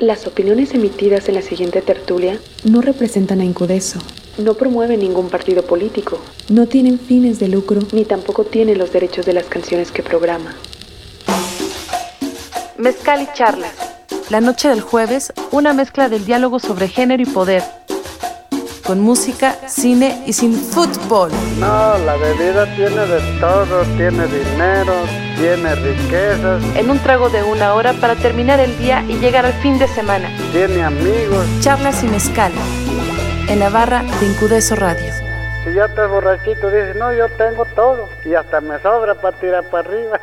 [0.00, 4.00] Las opiniones emitidas en la siguiente tertulia no representan a Incudeso,
[4.38, 9.24] no promueven ningún partido político, no tienen fines de lucro, ni tampoco tienen los derechos
[9.24, 10.56] de las canciones que programa.
[12.76, 13.76] Mezcal y charlas.
[14.30, 17.62] La noche del jueves, una mezcla del diálogo sobre género y poder.
[18.84, 21.30] Con música, cine y sin fútbol.
[21.58, 24.92] No, la bebida tiene de todo, tiene dinero,
[25.38, 29.54] tiene riquezas, En un trago de una hora para terminar el día y llegar al
[29.54, 30.28] fin de semana.
[30.52, 31.46] tiene amigos.
[31.60, 32.52] Charlas y mezcal.
[33.48, 35.12] En la barra de Incudeso Radio.
[35.64, 38.06] Si ya estás borrachito, dices, no, yo tengo todo.
[38.26, 40.20] Y hasta me sobra para tirar para arriba.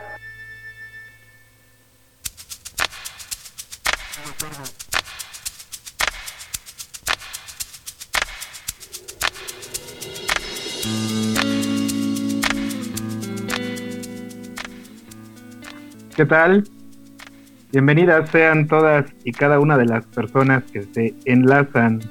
[16.15, 16.65] ¿Qué tal?
[17.71, 22.01] Bienvenidas sean todas y cada una de las personas que se enlazan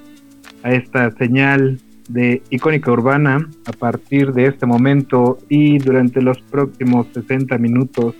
[0.62, 7.08] a esta señal de icónica urbana a partir de este momento y durante los próximos
[7.12, 8.14] 60 minutos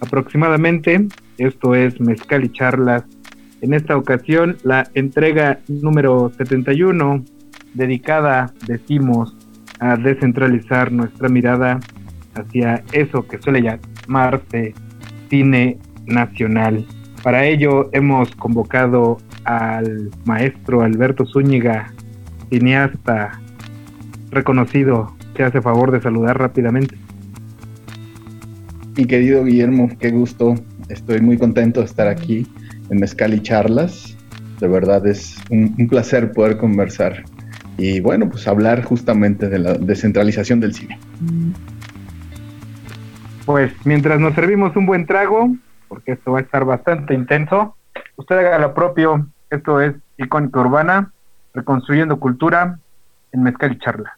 [0.00, 1.08] aproximadamente.
[1.36, 3.02] Esto es Mezcal y Charlas.
[3.60, 7.24] En esta ocasión la entrega número 71
[7.74, 9.36] dedicada, decimos,
[9.80, 11.80] a descentralizar nuestra mirada
[12.34, 14.74] hacia eso que suele llamarse
[15.32, 16.86] cine nacional.
[17.22, 21.90] Para ello hemos convocado al maestro Alberto Zúñiga,
[22.50, 23.40] cineasta
[24.30, 26.96] reconocido, que hace favor de saludar rápidamente.
[28.94, 30.54] Mi querido Guillermo, qué gusto.
[30.90, 32.46] Estoy muy contento de estar aquí
[32.90, 34.14] en Mezcal y Charlas.
[34.60, 37.24] De verdad es un, un placer poder conversar
[37.78, 40.98] y bueno, pues hablar justamente de la descentralización del cine.
[43.44, 45.50] Pues mientras nos servimos un buen trago,
[45.88, 47.76] porque esto va a estar bastante intenso,
[48.16, 49.26] usted haga lo propio.
[49.50, 51.10] Esto es Icónica Urbana,
[51.52, 52.78] reconstruyendo cultura
[53.32, 54.16] en Mezcal y Charla.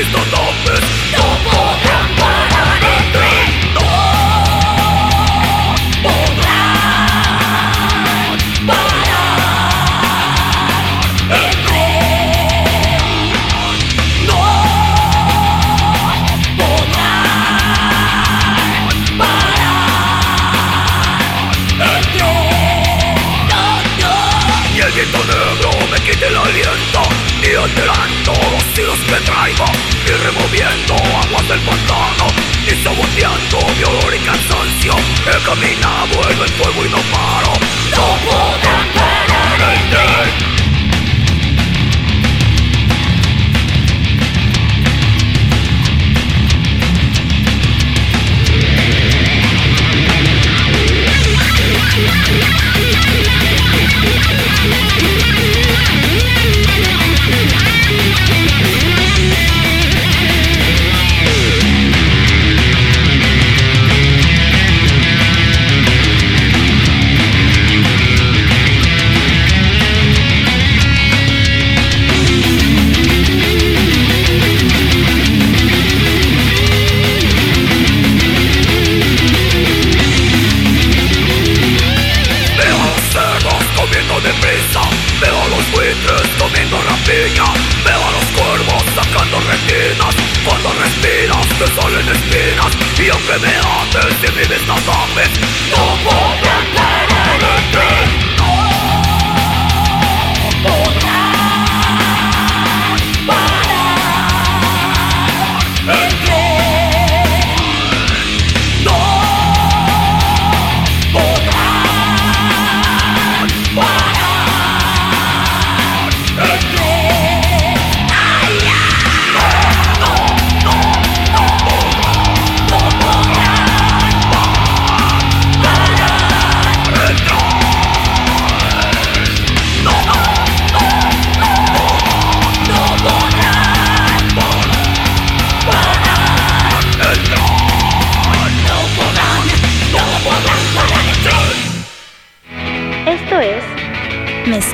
[0.00, 0.29] Ates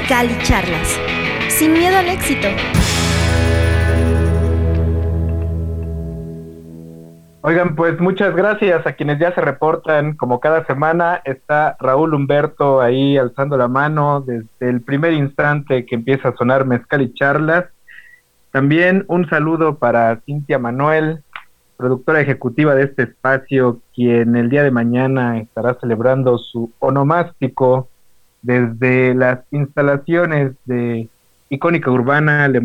[0.08, 1.00] Y Charlas.
[1.48, 2.46] Sin miedo al éxito.
[7.40, 10.16] Oigan, pues muchas gracias a quienes ya se reportan.
[10.16, 15.96] Como cada semana está Raúl Humberto ahí alzando la mano desde el primer instante que
[15.96, 17.64] empieza a sonar Mezcal y Charlas.
[18.52, 21.24] También un saludo para Cintia Manuel,
[21.76, 27.88] productora ejecutiva de este espacio, quien el día de mañana estará celebrando su onomástico
[28.46, 31.08] desde las instalaciones de
[31.48, 32.46] Icónica Urbana.
[32.46, 32.60] Le,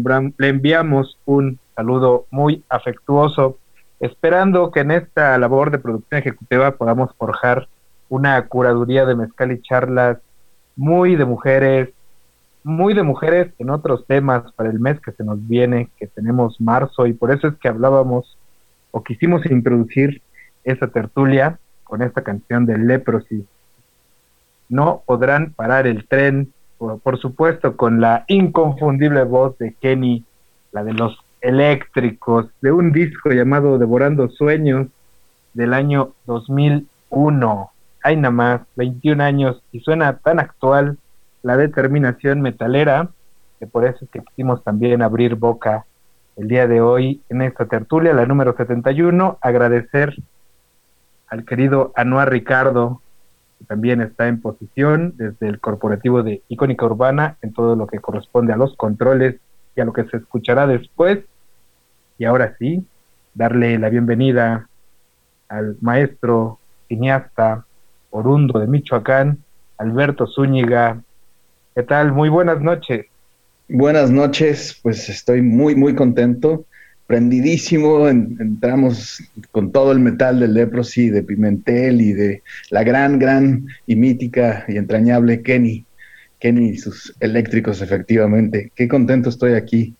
[0.47, 3.57] enviamos un saludo muy afectuoso
[3.99, 7.67] esperando que en esta labor de producción ejecutiva podamos forjar
[8.09, 10.19] una curaduría de mezcal y charlas
[10.75, 11.89] muy de mujeres,
[12.63, 16.61] muy de mujeres en otros temas para el mes que se nos viene, que tenemos
[16.61, 18.37] marzo, y por eso es que hablábamos
[18.91, 20.21] o quisimos introducir
[20.63, 23.45] esa tertulia con esta canción de Leprosy.
[24.71, 30.23] No podrán parar el tren, por, supuesto, con la inconfundible voz de Kenny,
[30.71, 34.87] la de los eléctricos de un disco llamado Devorando Sueños
[35.53, 37.71] del año 2001.
[38.01, 40.97] Hay nada más, 21 años y suena tan actual
[41.43, 43.09] la determinación metalera
[43.59, 45.85] que por eso es que quisimos también abrir boca
[46.37, 49.37] el día de hoy en esta tertulia, la número 71.
[49.41, 50.15] Agradecer
[51.27, 53.00] al querido Anuar Ricardo,
[53.67, 58.53] también está en posición desde el corporativo de Icónica Urbana en todo lo que corresponde
[58.53, 59.35] a los controles
[59.75, 61.19] y a lo que se escuchará después.
[62.17, 62.85] Y ahora sí,
[63.33, 64.67] darle la bienvenida
[65.47, 67.65] al maestro cineasta
[68.09, 69.39] orundo de Michoacán,
[69.77, 71.01] Alberto Zúñiga.
[71.75, 72.11] ¿Qué tal?
[72.11, 73.05] Muy buenas noches.
[73.67, 76.65] Buenas noches, pues estoy muy, muy contento,
[77.07, 78.07] prendidísimo.
[78.07, 83.95] entramos con todo el metal del Leprosy, de Pimentel y de la gran, gran y
[83.95, 85.85] mítica y entrañable Kenny.
[86.39, 88.71] Kenny y sus eléctricos, efectivamente.
[88.75, 89.93] Qué contento estoy aquí,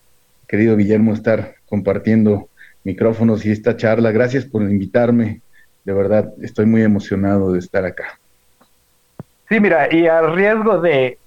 [0.48, 2.48] querido Guillermo, estar compartiendo
[2.84, 4.10] micrófonos y esta charla.
[4.10, 5.40] Gracias por invitarme.
[5.84, 8.18] De verdad, estoy muy emocionado de estar acá.
[9.48, 11.18] Sí, mira, y a riesgo de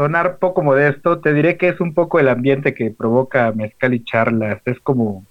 [0.00, 4.02] sonar poco modesto, te diré que es un poco el ambiente que provoca mezcal y
[4.02, 4.58] charlas.
[4.64, 5.26] Es como,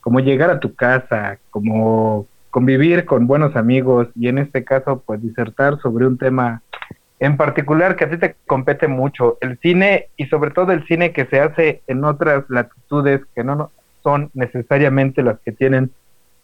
[0.00, 5.22] como llegar a tu casa, como convivir con buenos amigos y en este caso, pues
[5.22, 6.62] disertar sobre un tema
[7.20, 11.12] en particular que a ti te compete mucho, el cine y sobre todo el cine
[11.12, 13.70] que se hace en otras latitudes que no,
[14.02, 15.92] son necesariamente las que tienen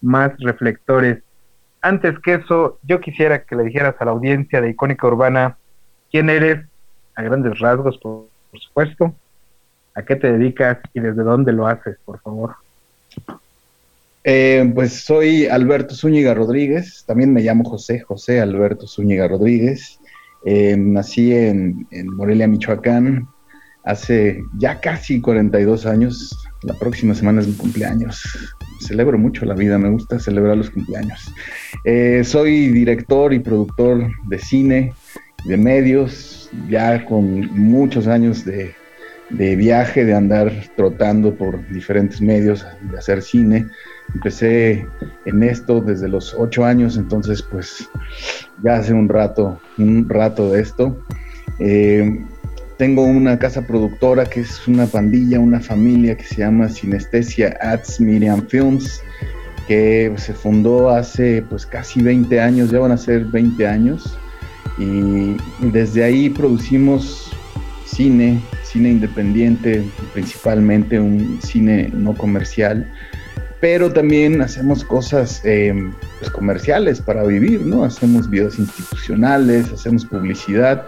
[0.00, 1.24] más reflectores.
[1.82, 5.56] Antes que eso, yo quisiera que le dijeras a la audiencia de Icónica Urbana
[6.12, 6.64] quién eres,
[7.16, 8.26] a grandes rasgos, por,
[8.58, 9.14] supuesto,
[9.94, 12.56] a qué te dedicas y desde dónde lo haces, por favor.
[14.24, 20.00] Eh, pues soy Alberto Zúñiga Rodríguez, también me llamo José, José Alberto Zúñiga Rodríguez.
[20.46, 23.28] Eh, nací en, en, Morelia, Michoacán,
[23.84, 28.22] hace ya casi 42 años, la próxima semana es mi cumpleaños.
[28.80, 31.32] Celebro mucho la vida, me gusta celebrar los cumpleaños.
[31.84, 34.92] Eh, soy director y productor de cine,
[35.44, 38.74] de medios, ya con muchos años de,
[39.30, 43.66] viaje, de andar trotando por diferentes medios, de hacer cine.
[44.14, 44.86] Empecé
[45.24, 47.88] en esto desde los ocho años, entonces pues
[48.62, 50.96] ya hace un rato, un rato de esto.
[51.58, 52.24] Eh,
[52.76, 58.00] tengo una casa productora que es una pandilla, una familia que se llama Sinestesia Ads
[58.00, 59.00] Miriam Films,
[59.68, 64.18] que se fundó hace pues casi 20 años, ya van a ser 20 años,
[64.78, 67.32] y desde ahí producimos
[67.84, 72.90] cine, cine independiente, principalmente un cine no comercial,
[73.60, 77.84] pero también hacemos cosas em, pues, comerciales para vivir, ¿no?
[77.84, 80.84] Hacemos videos institucionales, hacemos publicidad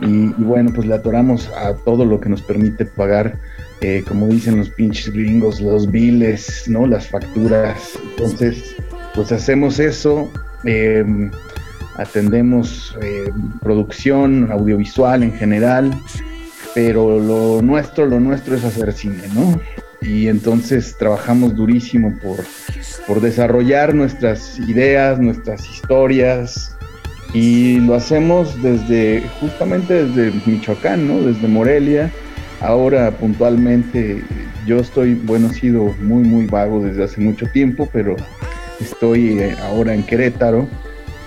[0.00, 3.38] y, bueno, pues le atoramos a todo lo que nos permite pagar,
[3.80, 6.86] eh, como dicen los pinches gringos, los biles, ¿no?
[6.86, 7.98] Las facturas.
[8.10, 8.74] Entonces,
[9.14, 10.30] pues hacemos eso,
[10.64, 11.30] em,
[11.96, 15.90] atendemos em, producción audiovisual en general,
[16.74, 19.60] pero lo nuestro, lo nuestro es hacer cine, ¿no?
[20.00, 22.44] Y entonces trabajamos durísimo por,
[23.06, 26.74] por desarrollar nuestras ideas, nuestras historias,
[27.34, 31.20] y lo hacemos desde, justamente desde Michoacán, ¿no?
[31.20, 32.10] Desde Morelia.
[32.60, 34.22] Ahora puntualmente
[34.66, 38.14] yo estoy, bueno, he sido muy, muy vago desde hace mucho tiempo, pero
[38.80, 40.68] estoy eh, ahora en Querétaro.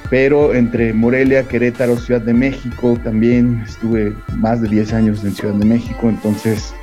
[0.09, 5.53] Pero entre Morelia, Querétaro, Ciudad de México, también estuve más de 10 años en Ciudad
[5.53, 6.73] de México, entonces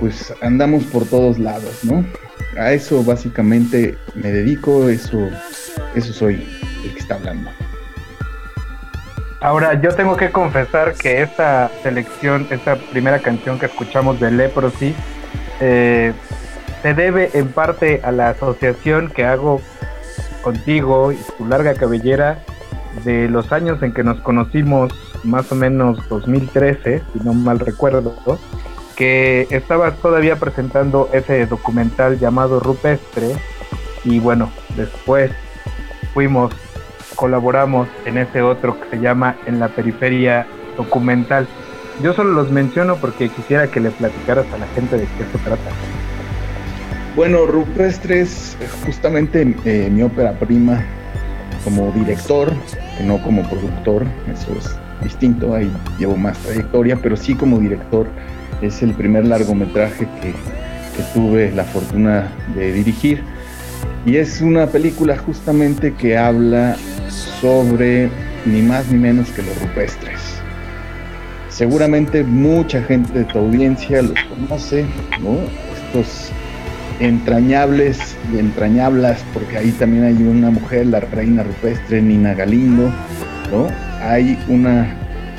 [0.00, 2.04] pues andamos por todos lados, ¿no?
[2.58, 5.28] A eso básicamente me dedico, eso,
[5.94, 6.46] eso soy
[6.84, 7.50] el que está hablando.
[9.40, 14.94] Ahora, yo tengo que confesar que esta selección, esta primera canción que escuchamos de Leprosy,
[15.60, 16.12] eh,
[16.82, 19.60] se debe en parte a la asociación que hago
[20.42, 22.38] contigo y tu larga cabellera
[23.04, 24.92] de los años en que nos conocimos,
[25.24, 28.14] más o menos 2013, si no mal recuerdo,
[28.96, 33.32] que estabas todavía presentando ese documental llamado Rupestre
[34.04, 35.32] y bueno, después
[36.12, 36.52] fuimos,
[37.16, 40.46] colaboramos en ese otro que se llama En la Periferia
[40.76, 41.48] Documental.
[42.02, 45.38] Yo solo los menciono porque quisiera que le platicaras a la gente de qué se
[45.38, 45.70] trata.
[47.16, 50.84] Bueno, Rupestre es justamente eh, mi ópera prima
[51.64, 52.52] como director,
[52.96, 58.06] que no como productor, eso es distinto, ahí llevo más trayectoria, pero sí como director
[58.62, 60.34] es el primer largometraje que,
[61.12, 63.20] tuve la fortuna de dirigir
[64.06, 66.76] y es una película justamente que habla
[67.40, 68.08] sobre
[68.46, 70.20] ni más ni menos que los rupestres.
[71.48, 74.86] Seguramente mucha gente de tu audiencia los conoce,
[75.20, 75.36] ¿no?
[75.86, 76.30] Estos
[77.00, 82.90] entrañables y entrañablas, porque ahí también hay una mujer, la reina rupestre Nina Galindo,
[83.50, 83.66] ¿no?
[84.00, 84.86] Hay una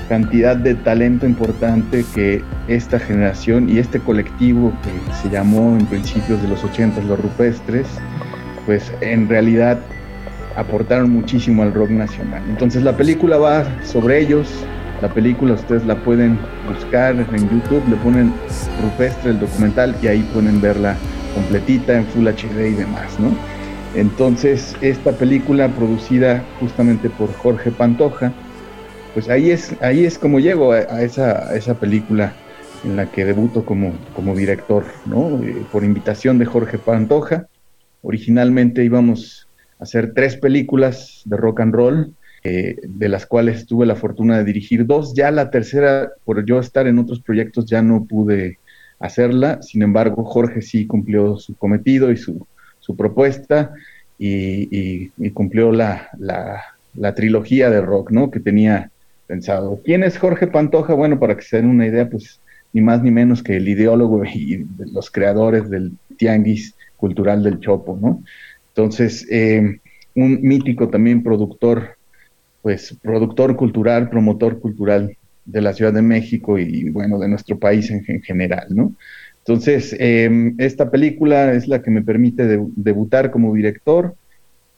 [0.10, 6.42] cantidad de talento importante que esta generación y este colectivo que se llamó en principios
[6.42, 7.88] de los 80 los rupestres,
[8.66, 9.80] pues en realidad
[10.56, 12.44] aportaron muchísimo al rock nacional.
[12.50, 14.48] Entonces la película va sobre ellos,
[15.02, 18.34] la película ustedes la pueden buscar en YouTube, le ponen
[18.82, 20.96] Rupestre el documental y ahí pueden verla
[21.36, 23.32] completita en Full HD y demás, ¿no?
[23.94, 28.34] Entonces esta película producida justamente por Jorge Pantoja,
[29.14, 32.34] pues ahí es, ahí es como llego a, esa, a esa película
[32.84, 35.40] en la que debuto como, como director, ¿no?
[35.44, 37.48] Eh, por invitación de Jorge Pantoja
[38.06, 39.48] Originalmente íbamos
[39.80, 42.14] a hacer tres películas de rock and roll,
[42.44, 45.16] eh, de las cuales tuve la fortuna de dirigir dos.
[45.16, 48.60] Ya la tercera, por yo estar en otros proyectos, ya no pude
[49.00, 49.62] hacerla.
[49.62, 52.46] Sin embargo, Jorge sí cumplió su cometido y su,
[52.98, 53.72] propuesta
[54.18, 58.32] y, cumplió la, la, trilogía de rock, ¿no?
[58.32, 58.92] Que tenía
[59.28, 59.82] pensado.
[59.84, 60.94] ¿Quién es Jorge Pantoja?
[60.94, 62.40] Bueno, para que se den una idea, pues
[62.74, 67.98] ni más ni menos que el ideólogo y los creadores del Tianguis cultural del Chopo,
[68.00, 68.24] ¿no?
[68.70, 69.80] Entonces, eh,
[70.16, 71.96] un mítico también productor,
[72.62, 77.90] pues productor cultural, promotor cultural de la Ciudad de México y, bueno, de nuestro país
[77.92, 78.94] en, general, ¿no?
[79.40, 84.16] Entonces, eh, esta película es la que me permite debutar como director.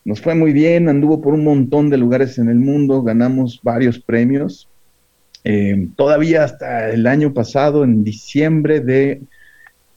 [0.03, 3.99] Nos fue muy bien, anduvo por un montón de lugares en el mundo, ganamos varios
[3.99, 4.67] premios.
[5.45, 9.21] Eh, todavía hasta el año pasado, en diciembre de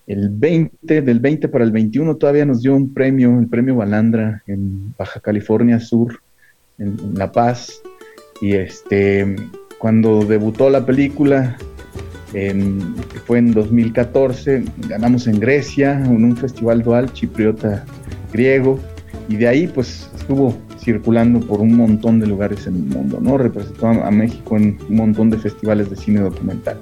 [0.07, 4.43] el 20, del 20 para el 21 todavía nos dio un premio, el premio Balandra
[4.49, 6.21] en Baja California Sur,
[6.79, 7.81] en, La Paz.
[8.41, 9.37] Y este,
[9.81, 11.57] cuando debutó la película,
[12.35, 12.95] en,
[13.27, 17.87] fue en 2014, ganamos en Grecia, en un festival dual chipriota
[18.31, 18.79] griego,
[19.31, 23.39] y de ahí pues estuvo circulando por un montón de lugares en el mundo, ¿no?
[23.39, 26.79] Representó a México en un montón de festivales de cine documental.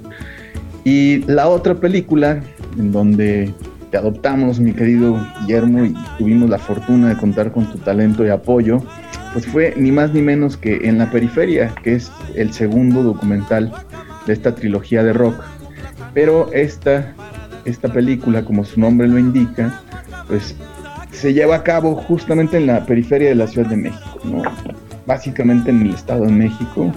[0.83, 2.43] Y la otra película
[2.77, 3.53] en donde
[3.91, 8.29] te adoptamos, mi querido Guillermo, y tuvimos la fortuna de contar con tu talento y
[8.29, 8.81] apoyo,
[9.33, 13.71] pues fue ni más ni menos que En la Periferia, que es el segundo documental
[14.25, 15.35] de esta trilogía de rock.
[16.13, 17.13] Pero esta,
[17.65, 19.81] esta película, como su nombre lo indica,
[20.27, 20.55] pues
[21.11, 24.43] se lleva a cabo justamente en la periferia de la Ciudad de México, ¿no?
[25.05, 26.93] básicamente en el Estado de México,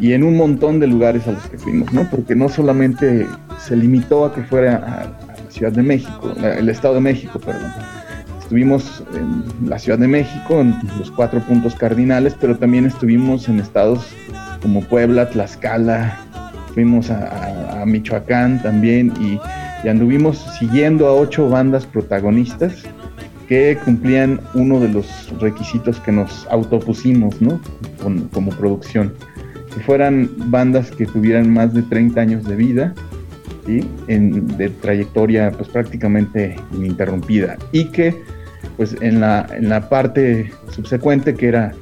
[0.00, 2.08] y en un montón de lugares a los que fuimos, ¿no?
[2.10, 3.26] Porque no solamente
[3.58, 7.72] se limitó a que fuera a, Ciudad de México, el Estado de México, perdón.
[8.40, 13.60] Estuvimos en la Ciudad de México, en los cuatro puntos cardinales, pero también estuvimos en
[13.60, 14.08] estados
[14.60, 16.18] como Puebla, Tlaxcala,
[16.74, 19.38] fuimos a, Michoacán también y,
[19.88, 22.82] anduvimos siguiendo a ocho bandas protagonistas
[23.46, 25.06] que cumplían uno de los
[25.38, 27.60] requisitos que nos autopusimos, ¿no?
[28.32, 29.12] como producción
[29.74, 32.94] que fueran bandas que tuvieran más de 30 años de vida,
[34.08, 38.14] en, de trayectoria pues prácticamente ininterrumpida y que
[38.76, 41.72] pues en la, en la parte subsecuente que era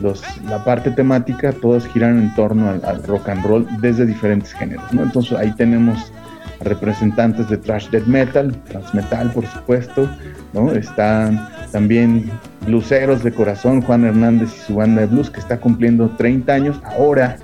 [0.00, 4.92] los, la parte temática, todos giran en torno al, rock and roll desde diferentes géneros,
[4.92, 5.02] ¿no?
[5.02, 6.12] Entonces ahí tenemos
[6.60, 10.10] representantes de thrash death metal, transmetal por supuesto,
[10.52, 10.72] ¿no?
[10.72, 12.30] Están también
[12.66, 16.80] bluseros de corazón, Juan Hernández y su banda de blues, que está cumpliendo 30 años
[16.84, 17.36] ahora,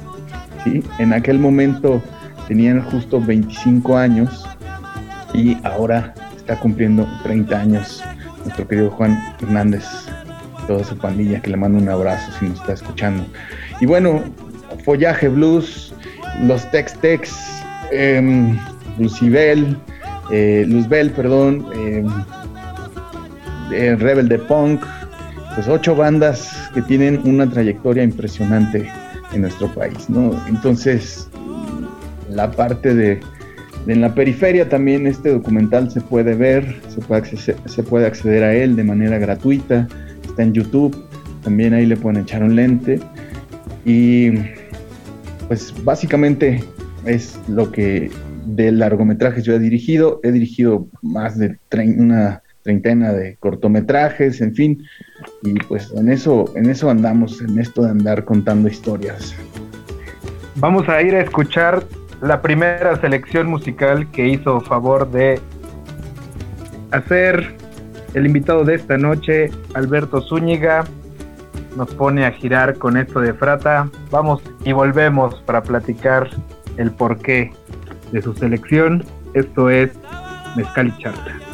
[0.64, 0.82] ¿sí?
[0.98, 2.02] En aquel momento
[2.50, 4.44] tenían justo 25 años
[5.32, 8.02] y ahora está cumpliendo 30 años
[8.42, 9.84] nuestro querido Juan Hernández,
[10.66, 13.24] toda su pandilla, que le mando un abrazo si nos está escuchando.
[13.80, 14.24] Y bueno,
[14.84, 15.94] Follaje Blues,
[16.42, 17.32] los Tex Tex,
[17.92, 18.52] eh,
[18.98, 19.76] Lucibel,
[20.66, 22.08] Luzbel, perdón, em,
[23.72, 24.82] eh, Rebel de Punk,
[25.54, 28.90] pues ocho bandas que tienen una trayectoria impresionante
[29.32, 30.32] en nuestro país, ¿no?
[30.48, 31.29] Entonces,
[32.40, 33.20] la parte de,
[33.86, 38.42] en la periferia también este documental se puede ver, se puede, acceder, se puede acceder
[38.42, 39.86] a él de manera gratuita,
[40.24, 40.96] está en YouTube,
[41.44, 42.98] también ahí le pueden echar un lente
[43.84, 44.30] y
[45.48, 46.64] pues básicamente
[47.04, 48.10] es lo que
[48.46, 51.58] de largometrajes yo he dirigido, he dirigido más de
[51.98, 54.82] una treintena de cortometrajes, en fin,
[55.42, 59.34] y pues en eso, en eso andamos, en esto de andar contando historias.
[60.56, 61.84] Vamos a ir a escuchar
[62.20, 65.40] la primera selección musical que hizo favor de
[66.90, 67.56] hacer
[68.14, 70.84] el invitado de esta noche, Alberto Zúñiga,
[71.76, 73.88] nos pone a girar con esto de Frata.
[74.10, 76.28] Vamos y volvemos para platicar
[76.76, 77.52] el porqué
[78.12, 79.04] de su selección.
[79.34, 79.92] Esto es
[80.56, 81.49] Mezcal y Charla.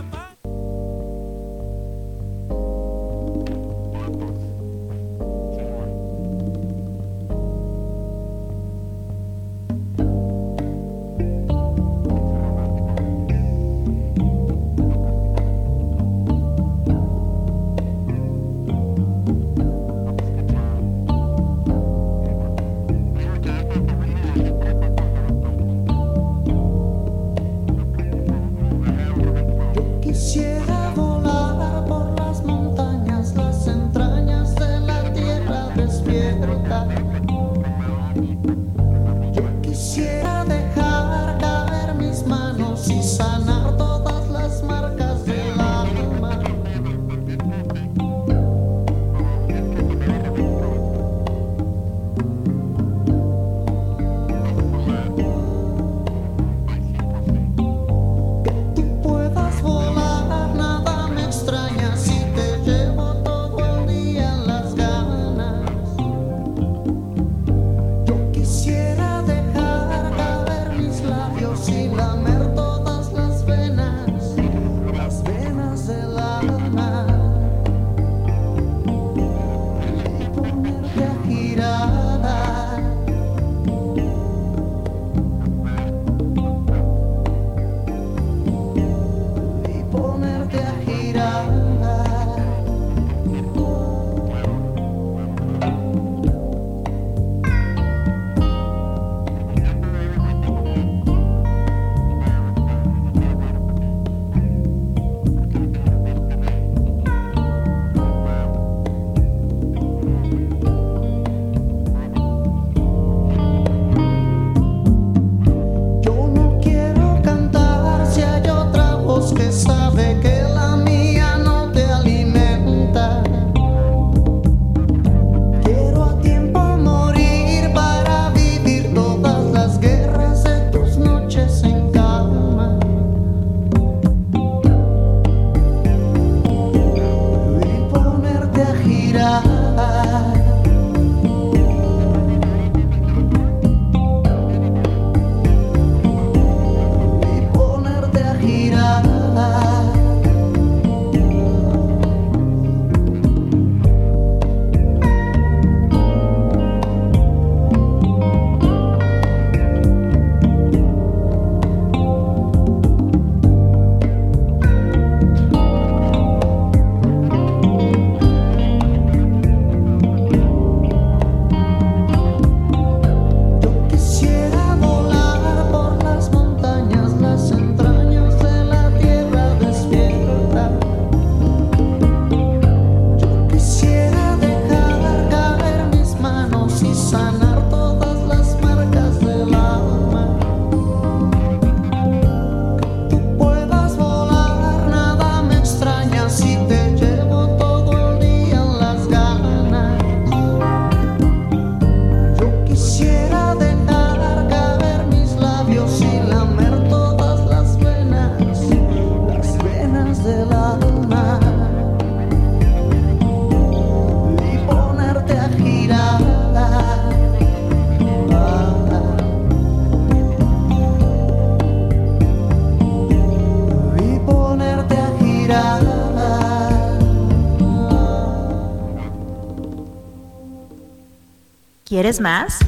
[231.96, 232.58] ¿Quieres más?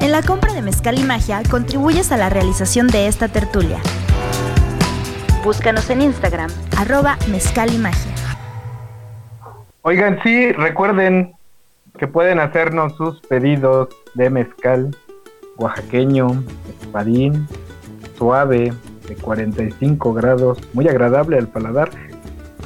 [0.00, 3.80] En la compra de Mezcal y Magia contribuyes a la realización de esta tertulia.
[5.44, 8.14] Búscanos en Instagram, arroba Mezcal y Magia.
[9.82, 11.34] Oigan, sí, recuerden
[11.98, 14.96] que pueden hacernos sus pedidos de mezcal
[15.58, 16.42] oaxaqueño,
[16.80, 17.46] espadín,
[18.16, 18.72] suave,
[19.06, 21.90] de 45 grados, muy agradable al paladar.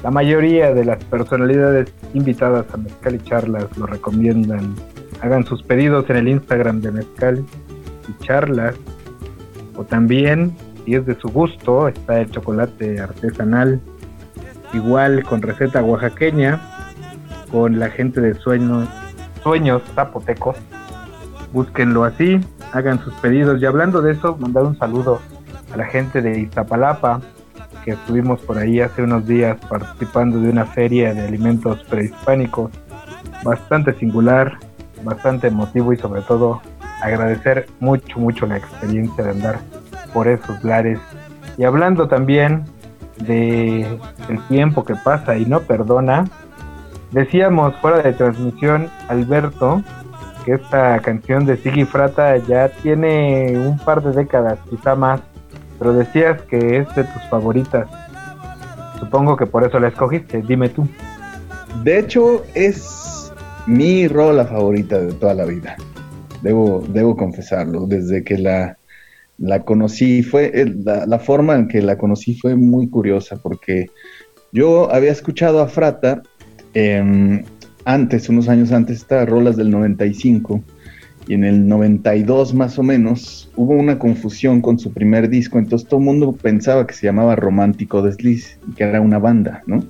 [0.04, 4.76] La mayoría de las personalidades invitadas a Mezcal y Charlas lo recomiendan
[5.20, 7.44] hagan sus pedidos en el Instagram de Mezcal
[8.09, 8.74] y Charlas.
[9.76, 13.81] O también, si es de su gusto, está el chocolate artesanal,
[14.72, 16.61] igual con receta oaxaqueña,
[17.50, 18.88] con la gente de sueños,
[19.42, 20.57] sueños zapotecos.
[21.52, 22.40] Búsquenlo así,
[22.72, 23.61] hagan sus pedidos.
[23.61, 25.20] Y hablando de eso, mandar un saludo
[25.72, 27.20] a la gente de Iztapalapa,
[27.85, 32.72] que estuvimos por ahí hace unos días participando de una feria de alimentos prehispánicos
[33.44, 34.59] bastante singular
[35.02, 36.61] bastante emotivo y sobre todo
[37.02, 39.59] agradecer mucho, mucho la experiencia de andar
[40.12, 40.98] por esos lares.
[41.59, 42.64] Y hablando también
[43.18, 43.82] de
[44.28, 46.26] el tiempo que pasa y no perdona,
[47.12, 49.82] decíamos fuera de transmisión, Alberto,
[50.44, 55.20] que esta canción de Siggy Frata ya tiene un par de décadas, quizá más,
[55.78, 57.88] pero decías que es de tus favoritas.
[58.98, 60.88] Supongo que por eso la escogiste, dime tú.
[61.82, 63.15] De hecho, es
[63.66, 65.76] mi rola favorita de toda la vida.
[66.42, 68.79] Debo, debo confesarlo, desde que la,
[69.38, 73.90] la conocí, fue eh, la, forma en que la conocí fue muy curiosa porque
[74.52, 76.22] yo había escuchado a Frata
[76.74, 77.42] em,
[77.85, 80.62] antes, unos años antes, estas rolas del 95
[81.29, 85.88] y en el 92 más o menos hubo una confusión con su primer disco, entonces
[85.88, 89.85] todo el mundo pensaba que se llamaba Romántico Desliz y que era una banda, ¿no?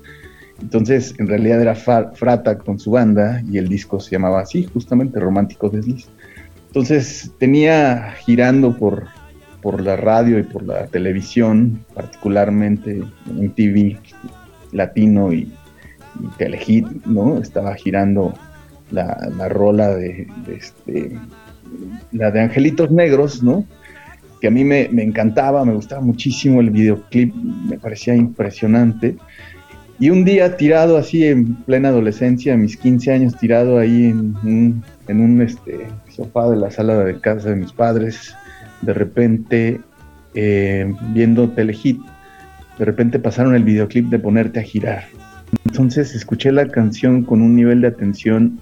[0.60, 5.20] Entonces, en realidad era Frata con su banda y el disco se llamaba así, justamente
[5.20, 6.08] Romántico Desliz.
[6.68, 9.06] Entonces, tenía girando por,
[9.60, 13.98] por la radio y por la televisión, particularmente en TV
[14.72, 15.52] latino y,
[16.20, 17.38] y Telehit, ¿no?
[17.38, 18.34] Estaba girando
[18.90, 21.12] la, la rola de, este,
[22.12, 23.64] la de Angelitos Negros, ¿no?
[24.40, 29.16] Que a mí me, me encantaba, me gustaba muchísimo el videoclip, me parecía impresionante.
[29.98, 34.36] Y un día tirado así en plena adolescencia, a mis 15 años, tirado ahí en
[34.44, 38.34] un, en un este, sofá de la sala de casa de mis padres,
[38.82, 39.80] de repente
[40.34, 41.98] eh, viendo Telehit,
[42.78, 45.04] de repente pasaron el videoclip de Ponerte a girar.
[45.64, 48.60] Entonces escuché la canción con un nivel de atención,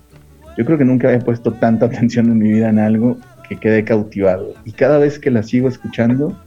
[0.57, 3.19] yo creo que nunca había puesto tanta atención en mi vida en algo
[3.49, 4.55] que quedé cautivado.
[4.65, 6.39] Y cada vez que la sigo escuchando,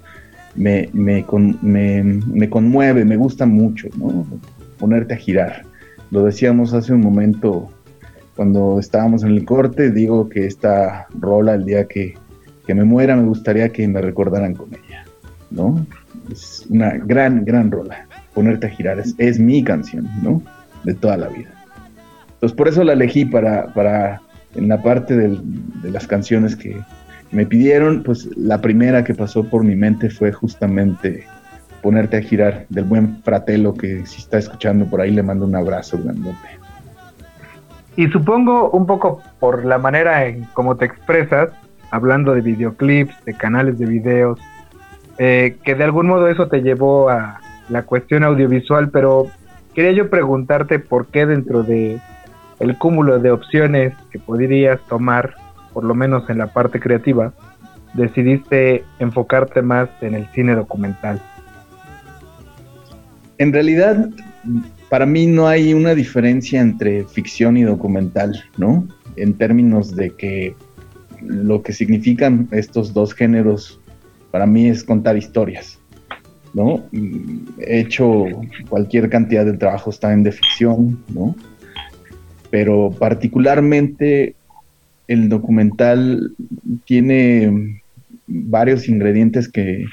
[0.56, 1.26] me, me,
[1.62, 4.26] me, me conmueve, me gusta mucho, ¿no?
[4.78, 5.64] Ponerte a girar.
[6.12, 7.70] Lo decíamos hace un momento
[8.36, 12.16] cuando estábamos en el corte, digo que esta rola, el día que,
[12.68, 15.06] me muera, me gustaría que me recordaran con ella,
[15.50, 15.86] ¿no?
[16.32, 18.08] Es una gran, gran rola.
[18.34, 20.42] Ponerte a girar es, mi canción, ¿no?
[20.84, 21.50] De toda la vida.
[22.34, 24.22] Entonces por eso la elegí para, para
[24.56, 26.78] en la parte de las canciones que
[27.32, 31.26] me pidieron, pues la primera que pasó por mi mente fue justamente
[31.82, 35.56] ponerte a girar del buen fratelo que si está escuchando por ahí le mando un
[35.56, 36.48] abrazo grandote.
[37.96, 41.50] Y supongo un poco por la manera en cómo te expresas,
[41.90, 44.40] hablando de videoclips, de canales de videos,
[45.18, 49.28] eh, que de algún modo eso te llevó a la cuestión audiovisual, pero
[49.74, 52.00] quería yo preguntarte por qué dentro de
[52.60, 55.36] el cúmulo de opciones que podrías tomar,
[55.74, 57.34] por lo menos en la parte creativa,
[57.94, 61.20] decidiste enfocarte más en el cine documental.
[63.38, 64.10] En realidad,
[64.90, 68.88] para mí no hay una diferencia entre ficción y documental, ¿no?
[69.16, 70.56] En términos de que
[71.22, 73.80] lo que significan estos dos géneros
[74.32, 75.80] para mí es contar historias,
[76.54, 76.84] ¿no?
[77.60, 78.26] He hecho
[78.70, 81.36] cualquier cantidad de trabajos también de ficción, ¿no?
[82.50, 84.36] Pero particularmente
[85.08, 86.34] el documental
[86.86, 87.82] tiene
[88.28, 89.86] varios ingredientes que,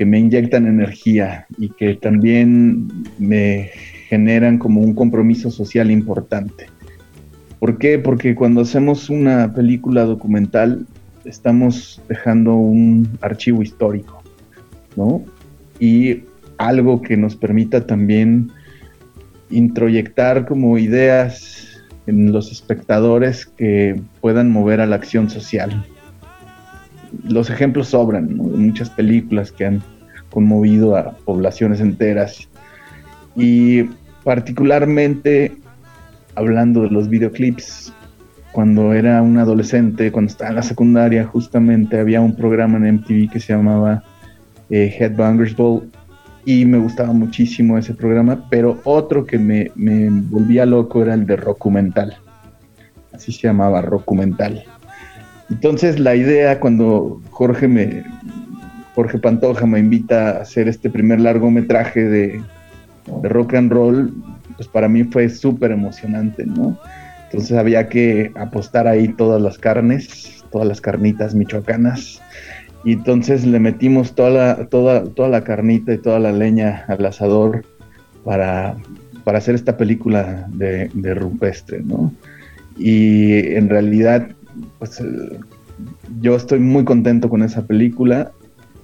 [0.00, 3.70] que me inyectan energía y que también me
[4.08, 6.68] generan como un compromiso social importante.
[7.58, 7.98] ¿Por qué?
[7.98, 10.86] Porque cuando hacemos una película documental
[11.26, 14.22] estamos dejando un archivo histórico,
[14.96, 15.22] ¿no?
[15.78, 16.22] Y
[16.56, 18.50] algo que nos permita también
[19.50, 25.84] introyectar como ideas en los espectadores que puedan mover a la acción social
[27.28, 29.82] los ejemplos sobran, muchas películas que han
[30.30, 32.48] conmovido a poblaciones enteras.
[33.36, 33.84] Y
[34.24, 35.56] particularmente
[36.34, 37.92] hablando de los videoclips,
[38.52, 43.30] cuando era un adolescente, cuando estaba en la secundaria, justamente había un programa en MTV
[43.30, 44.02] que se llamaba
[44.70, 45.88] eh, Headbangers Ball
[46.44, 51.26] y me gustaba muchísimo ese programa, pero otro que me, me volvía loco era el
[51.26, 52.16] de Rockumental.
[53.12, 54.64] Así se llamaba, Rockumental.
[55.50, 58.04] Entonces la idea cuando Jorge me
[58.94, 62.42] Jorge Pantoja me invita a hacer este primer largometraje de,
[63.22, 64.12] de rock and roll,
[64.56, 66.78] pues para mí fue súper emocionante, ¿no?
[67.24, 72.20] Entonces había que apostar ahí todas las carnes, todas las carnitas michoacanas.
[72.84, 77.06] Y entonces le metimos toda la, toda, toda la carnita y toda la leña al
[77.06, 77.64] asador
[78.24, 78.76] para,
[79.24, 82.12] para hacer esta película de, de rupestre, ¿no?
[82.76, 84.28] Y en realidad,
[84.78, 85.02] pues
[86.20, 88.32] yo estoy muy contento con esa película.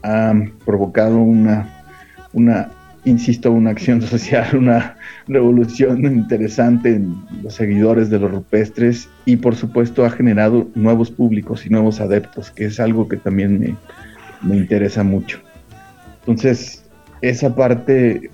[0.02, 0.34] Ha
[0.64, 1.84] provocado una,
[2.32, 2.70] una
[3.04, 9.56] insisto, una acción social, una revolución interesante en los seguidores de los rupestres y por
[9.56, 13.76] supuesto ha generado nuevos públicos y nuevos adeptos, que es algo que también me,
[14.42, 15.38] me interesa mucho.
[16.20, 16.84] Entonces,
[17.22, 18.30] esa parte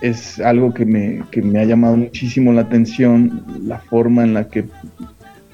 [0.00, 4.48] es algo que me, que me ha llamado muchísimo la atención, la forma en la
[4.48, 4.66] que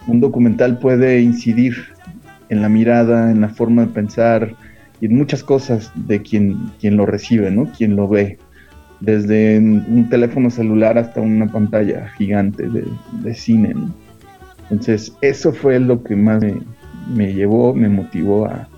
[0.07, 1.75] un documental puede incidir
[2.49, 4.55] en la mirada, en la forma de pensar,
[5.01, 7.71] y en muchas cosas de quien, quien lo recibe, ¿no?
[7.77, 8.39] Quien lo ve.
[9.01, 13.75] Desde un teléfono celular hasta una pantalla gigante de, cine,
[14.71, 16.43] Entonces, eso fue lo que más
[17.15, 18.69] me, llevó, me motivó a,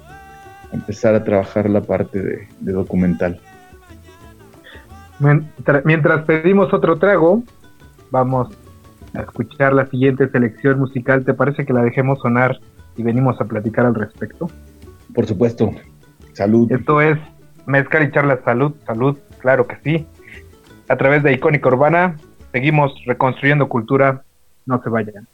[0.73, 3.41] empezar a trabajar la parte de, de documental.
[5.85, 7.45] Mientras pedimos otro trago,
[8.11, 8.49] vamos
[9.19, 11.25] a escuchar la siguiente selección musical.
[11.25, 12.59] ¿Te parece que la dejemos sonar
[12.97, 14.49] y venimos a platicar al respecto?
[15.13, 15.73] Por supuesto.
[16.33, 16.71] Salud.
[16.71, 17.19] Esto es
[17.67, 20.07] Mezcal y Charlas Salud, Salud, claro que sí.
[20.89, 22.17] A través de Icónica Urbana,
[22.53, 24.23] seguimos reconstruyendo cultura.
[24.67, 25.27] No se vayan.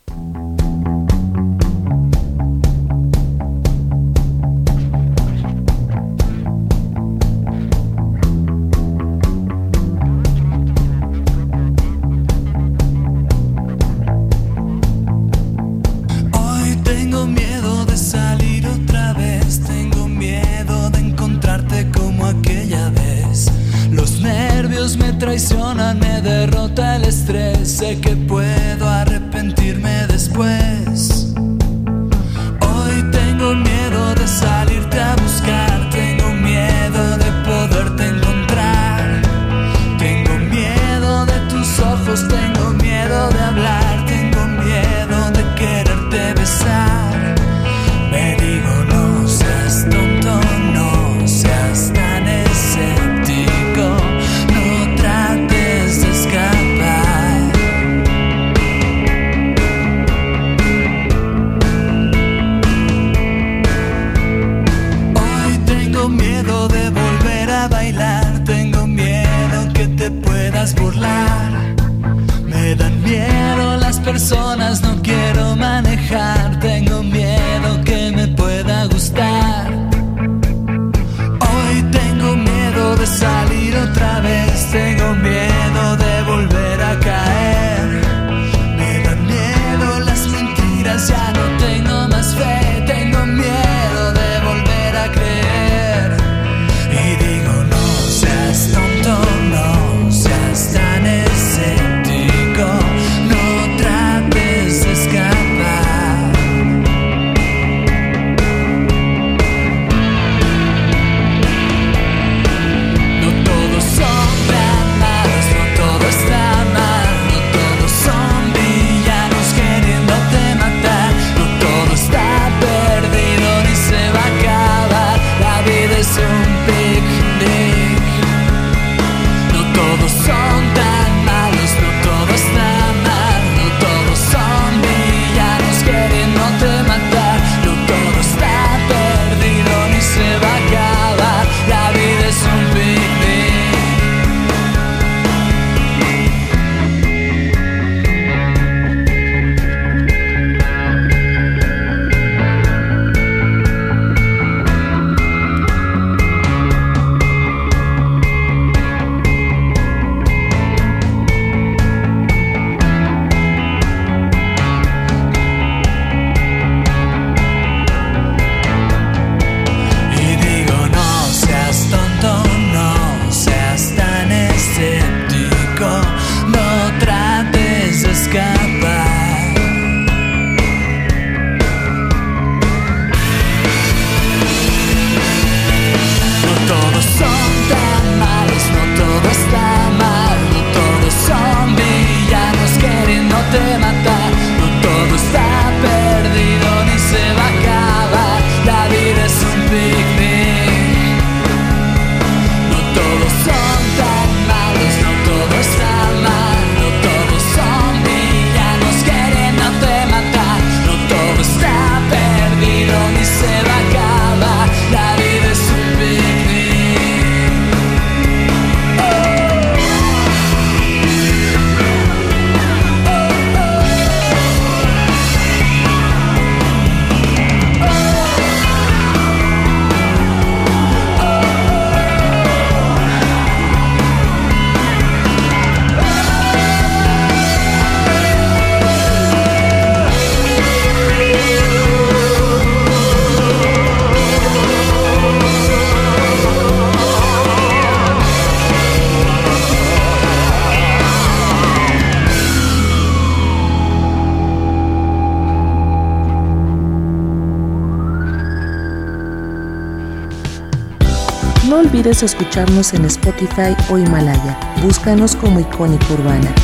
[262.14, 264.56] Olvides escucharnos en Spotify o Himalaya.
[264.82, 266.54] Búscanos como Icónica Urbana.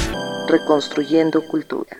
[0.48, 1.96] Reconstruyendo Cultura.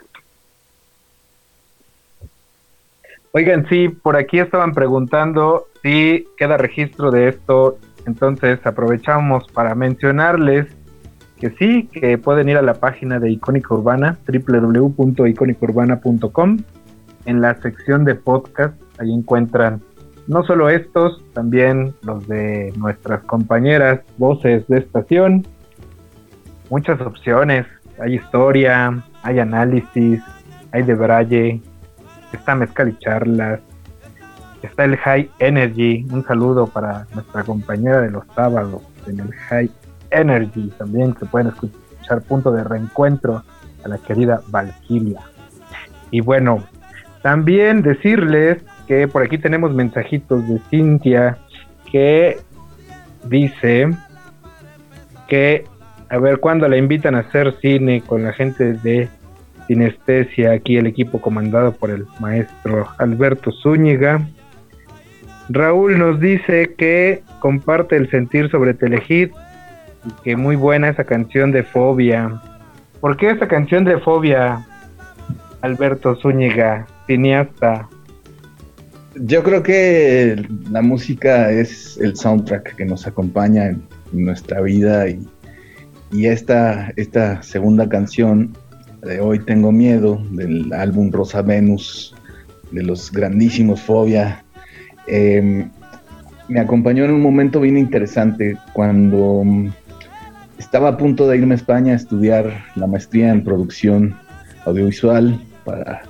[3.33, 10.69] Oigan, sí, por aquí estaban preguntando si queda registro de esto, entonces aprovechamos para mencionarles
[11.41, 16.59] que sí, que pueden ir a la página de Icónica Urbana, www.icónicaurbana.com,
[17.25, 19.83] en la sección de podcast, ahí encuentran
[20.27, 25.47] no solo estos, también los de nuestras compañeras voces de estación,
[26.69, 27.67] muchas opciones,
[28.01, 30.23] hay historia, hay análisis,
[30.73, 31.63] hay de Braille,
[32.33, 33.61] está Mezcal y Charlas,
[34.63, 39.71] está el High Energy, un saludo para nuestra compañera de los sábados en el High
[40.11, 43.43] Energy, también se pueden escuchar punto de reencuentro
[43.85, 45.21] a la querida Valkyria.
[46.11, 46.65] Y bueno,
[47.23, 51.39] también decirles que por aquí tenemos mensajitos de Cintia
[51.93, 52.39] que
[53.27, 53.89] dice
[55.29, 55.65] que
[56.09, 59.09] a ver cuándo la invitan a hacer cine con la gente de
[59.69, 64.27] Sinestesia, aquí el equipo comandado por el maestro Alberto Zúñiga.
[65.49, 69.31] Raúl nos dice que comparte el sentir sobre Telehit
[70.05, 72.43] y que muy buena esa canción de Fobia.
[73.01, 74.67] ¿Por qué esa canción de Fobia,
[75.61, 77.89] Alberto Zúñiga, cineasta?
[79.25, 85.21] Yo creo que la música es el soundtrack que nos acompaña en, nuestra vida y,
[86.11, 88.57] y esta, esta segunda canción
[89.03, 92.15] de Hoy Tengo Miedo, del álbum Rosa Venus,
[92.73, 94.43] de los grandísimos Fobia.
[95.07, 95.71] Em,
[96.49, 99.45] me acompañó en un momento bien interesante cuando
[100.59, 104.17] estaba a punto de irme a España a estudiar la maestría en producción
[104.65, 106.03] audiovisual para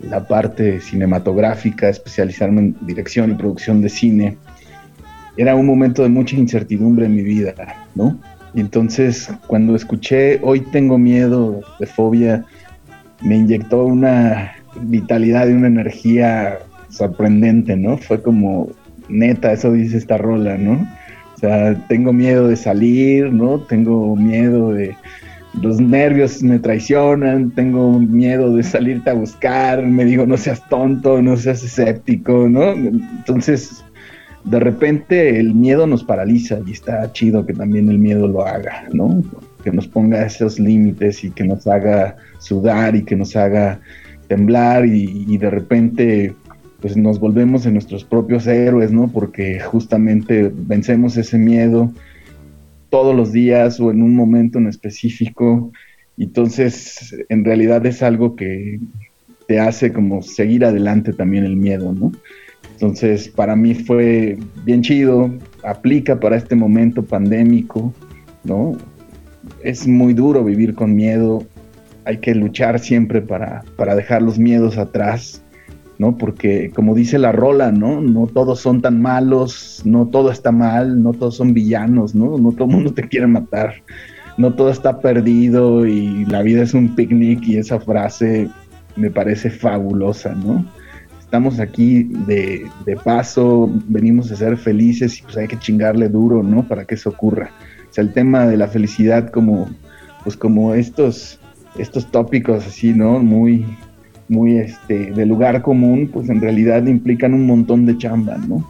[0.00, 4.36] la parte cinematográfica, especializarme en dirección y producción de cine.
[5.36, 7.54] Era un momento de mucha incertidumbre en mi vida,
[7.94, 8.18] ¿no?
[8.54, 12.44] Y entonces cuando escuché Hoy tengo miedo de fobia,
[13.22, 17.98] me inyectó una vitalidad y una energía sorprendente, ¿no?
[17.98, 18.70] Fue como,
[19.08, 20.86] neta, eso dice esta rola, ¿no?
[21.34, 23.60] O sea, tengo miedo de salir, ¿no?
[23.60, 24.96] Tengo miedo de...
[25.60, 31.22] Los nervios me traicionan, tengo miedo de salirte a buscar, me digo, no seas tonto,
[31.22, 32.72] no seas escéptico, ¿no?
[32.72, 33.82] Entonces,
[34.46, 38.84] de repente el miedo nos paraliza y está chido que también el miedo lo haga,
[38.92, 39.22] ¿no?
[39.64, 43.80] Que nos ponga esos límites y que nos haga sudar y que nos haga
[44.28, 46.34] temblar y, de repente
[46.80, 49.08] pues nos volvemos en nuestros propios héroes, ¿no?
[49.08, 51.90] Porque justamente vencemos ese miedo
[52.90, 55.72] todos los días o en un momento en específico.
[56.18, 58.80] Entonces, en realidad es algo que
[59.46, 62.12] te hace como seguir adelante también el miedo, ¿no?
[62.72, 65.32] Entonces, para mí fue bien chido,
[65.62, 67.94] aplica para este momento pandémico,
[68.44, 68.76] ¿no?
[69.62, 71.46] Es muy duro vivir con miedo,
[72.04, 75.42] hay que luchar siempre para, para dejar los miedos atrás,
[75.98, 76.16] ¿no?
[76.16, 78.00] Porque como dice la rola, ¿no?
[78.00, 82.38] No todos son tan malos, no todo está mal, no todos son villanos, ¿no?
[82.38, 83.82] No todo el mundo te quiere matar,
[84.36, 88.48] no todo está perdido y la vida es un picnic y esa frase
[88.96, 90.64] me parece fabulosa, ¿no?
[91.26, 92.70] estamos aquí de,
[93.02, 96.66] paso, venimos a ser felices y pues hay que chingarle duro, ¿no?
[96.66, 97.50] Para que eso ocurra.
[97.90, 99.68] O sea, el tema de la felicidad como,
[100.22, 101.40] pues como estos,
[101.78, 103.18] estos tópicos así, ¿no?
[103.18, 103.66] Muy,
[104.28, 108.68] muy este, de lugar común, pues en realidad implican un montón de chamba, ¿no?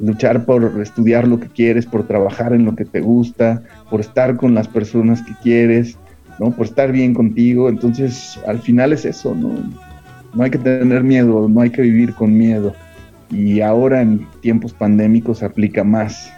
[0.00, 4.36] Luchar por estudiar lo que quieres, por trabajar en lo que te gusta, por estar
[4.36, 5.96] con las personas que quieres,
[6.38, 6.50] ¿no?
[6.50, 7.68] Por estar bien contigo.
[7.68, 9.50] Entonces, al final es eso, ¿no?
[10.34, 12.74] no hay que tener miedo, no hay que vivir con miedo.
[13.30, 16.32] Y ahora en tiempos pandémicos aplica más,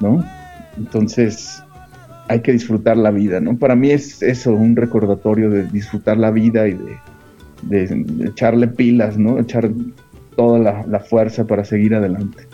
[0.00, 0.24] ¿no?
[0.76, 1.62] Entonces
[2.28, 3.56] hay que disfrutar la vida, ¿no?
[3.56, 6.96] Para mí es eso, un recordatorio de disfrutar la vida y de,
[7.70, 9.38] echarle pilas, ¿no?
[9.38, 9.70] Echar
[10.36, 12.44] toda la, fuerza para seguir adelante.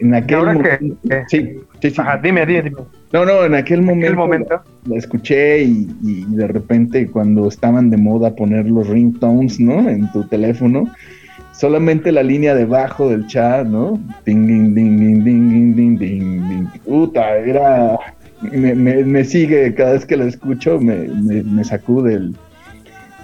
[0.00, 0.96] En aquel momento,
[1.28, 2.02] sí, sí, sí.
[2.22, 2.72] dime, dime,
[3.12, 5.86] No, no, en aquel momento, la escuché y,
[6.28, 9.88] de repente cuando estaban de moda poner los ringtones, ¿no?
[9.88, 10.92] En tu teléfono,
[11.52, 14.00] solamente la línea debajo del chat, ¿no?
[14.26, 17.98] Ding, ding, ding, ding, ding, ding, ding, ding, Puta, era...
[18.50, 22.36] Me, me, sigue, cada vez que la escucho me, me, sacude el,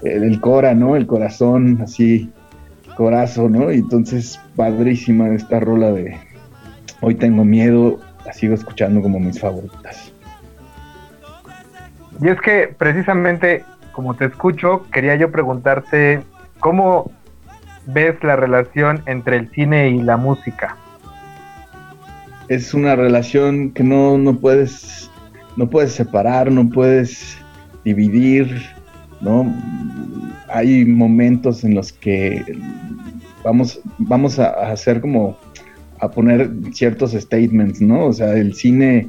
[0.03, 0.96] el, cora, ¿no?
[0.96, 2.30] El corazón, así,
[2.96, 3.72] corazón, ¿no?
[3.72, 6.16] Y entonces, padrísima esta rola de
[7.01, 10.12] Hoy tengo miedo, la sigo escuchando como mis favoritas.
[12.20, 13.64] Y es que precisamente
[13.99, 16.20] como te escucho, quería yo preguntarte
[16.61, 17.11] cómo
[17.86, 20.76] ves la relación entre el cine y la música.
[22.46, 25.11] es una relación que no, no puedes,
[25.57, 27.38] no puedes separar, no puedes
[27.84, 28.68] dividir,
[29.21, 29.53] ¿no?
[30.49, 32.43] Hay momentos en los que
[33.45, 35.37] vamos, vamos a hacer como
[36.01, 38.07] a poner ciertos statements, ¿no?
[38.07, 39.09] O sea, el cine,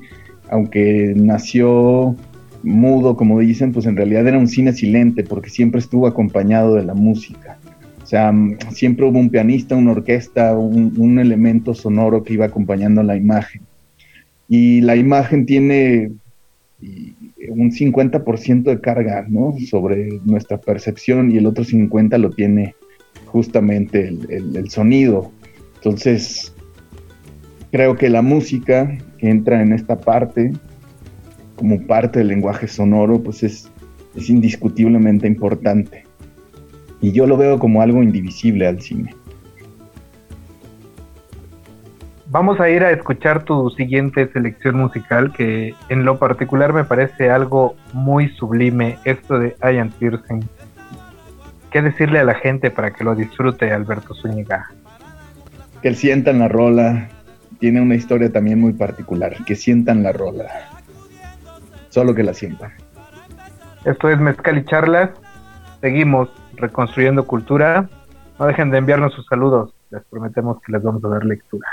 [0.49, 2.15] aunque nació
[2.63, 6.83] mudo, como dicen, pues en realidad era un cine silente, porque siempre estuvo acompañado de
[6.83, 7.57] la música.
[8.03, 8.33] O sea,
[8.71, 13.61] siempre hubo un pianista, una orquesta, un, elemento sonoro que iba acompañando la imagen.
[14.47, 16.11] Y la imagen tiene
[17.49, 19.55] un 50% de carga, ¿no?
[19.69, 22.75] Sobre nuestra percepción y el otro 50% lo tiene
[23.25, 25.31] justamente el, el sonido.
[25.75, 26.53] Entonces,
[27.71, 30.51] creo que la música que entra en esta parte,
[31.55, 33.69] como parte del lenguaje sonoro, pues es,
[34.15, 36.03] es indiscutiblemente importante.
[37.01, 39.15] Y yo lo veo como algo indivisible al cine.
[42.31, 47.31] Vamos a ir a escuchar tu siguiente selección musical, que en lo particular me parece
[47.31, 50.47] algo muy sublime, esto de Ian Pearson.
[51.71, 54.69] ¿Qué decirle a la gente para que lo disfrute, Alberto Zúñiga?
[55.81, 57.09] Que sientan la rola,
[57.59, 60.45] tiene una historia también muy particular, que sientan la rola.
[61.89, 62.71] Solo que la sientan.
[63.85, 65.09] Esto es Mezcal y Charlas.
[65.81, 67.89] Seguimos reconstruyendo cultura.
[68.37, 69.73] No dejen de enviarnos sus saludos.
[69.89, 71.67] Les prometemos que les vamos a dar lectura.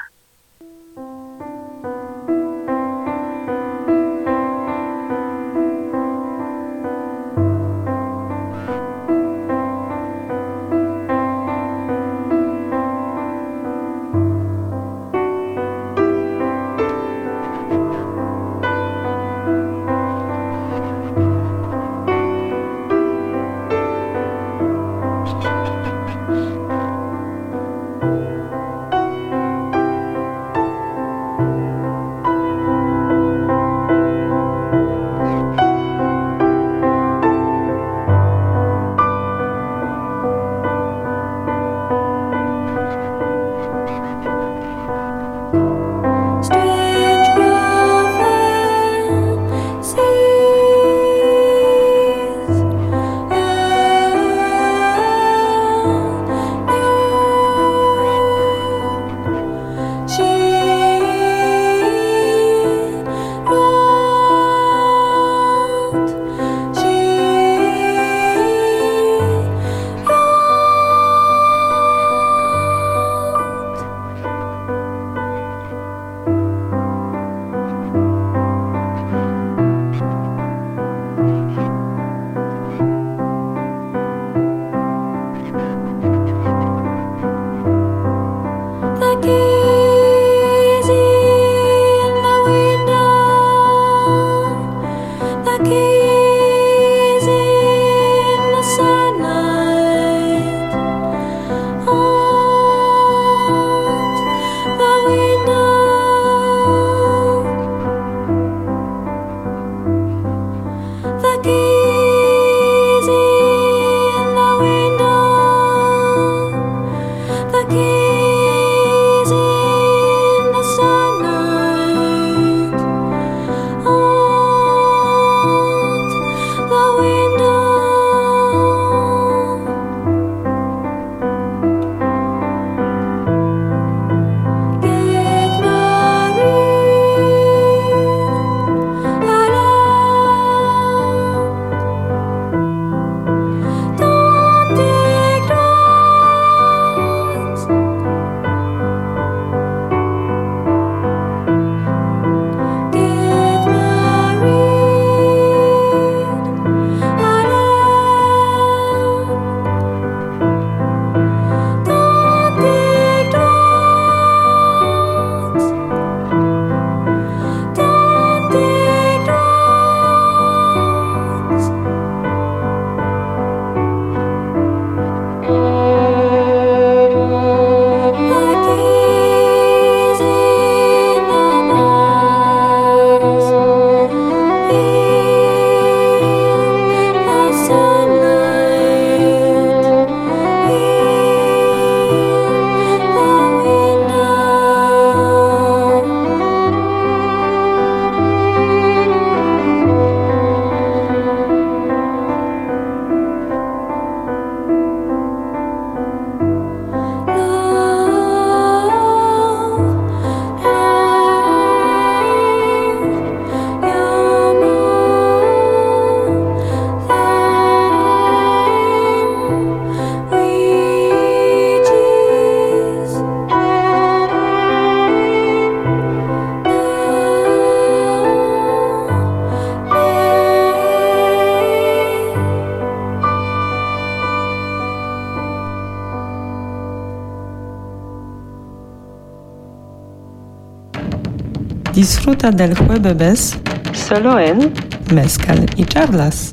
[242.26, 243.56] Disfruta del jueves
[243.92, 244.72] solo en
[245.14, 246.50] Mezcal y Charlas.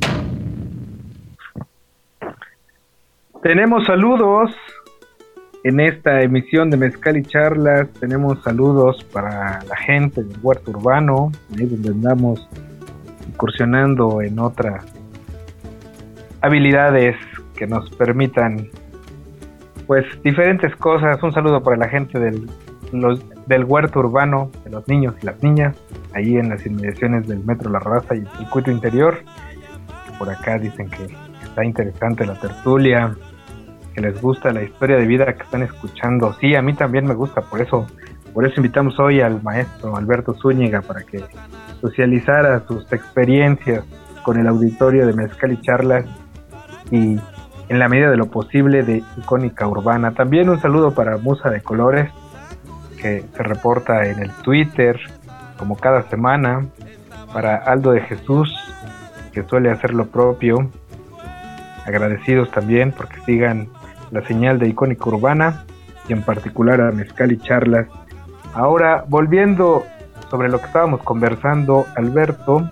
[3.42, 4.52] Tenemos saludos
[5.64, 7.88] en esta emisión de Mezcal y Charlas.
[7.98, 12.48] Tenemos saludos para la gente del huerto urbano, ahí donde andamos
[13.26, 14.84] incursionando en otras
[16.40, 17.16] habilidades
[17.56, 18.68] que nos permitan
[19.88, 21.20] pues diferentes cosas.
[21.20, 22.48] Un saludo para la gente del,
[23.46, 25.76] del huerto urbano, los niños y las niñas,
[26.14, 29.18] ahí en las inmediaciones del Metro La Raza y el circuito interior.
[30.18, 31.08] Por acá dicen que
[31.42, 33.14] está interesante la tertulia,
[33.94, 36.34] que les gusta la historia de vida que están escuchando.
[36.40, 37.86] Sí, a mí también me gusta, por eso,
[38.32, 41.24] por eso invitamos hoy al maestro Alberto Zúñiga para que
[41.80, 43.84] socializara sus experiencias
[44.22, 46.04] con el auditorio de Mezcal y Charlas
[46.90, 47.18] y
[47.68, 50.12] en la medida de lo posible de icónica urbana.
[50.12, 52.10] También un saludo para Musa de Colores,
[53.04, 54.98] que se reporta en el Twitter
[55.58, 56.64] como cada semana,
[57.34, 58.50] para Aldo de Jesús,
[59.30, 60.70] que suele hacer lo propio.
[61.84, 63.68] Agradecidos también porque sigan
[64.10, 65.66] la señal de icónica urbana
[66.08, 67.88] y en particular a Mezcal y Charlas.
[68.54, 69.84] Ahora, volviendo
[70.30, 72.70] sobre lo que estábamos conversando, Alberto,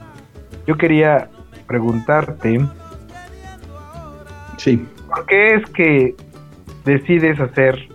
[0.66, 1.28] yo quería
[1.66, 2.59] preguntarte
[4.57, 4.89] Sí.
[5.09, 6.14] ¿Por qué es que
[6.87, 7.91] decides hacer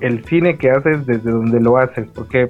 [0.00, 2.06] el cine que haces desde donde lo haces?
[2.14, 2.48] Porque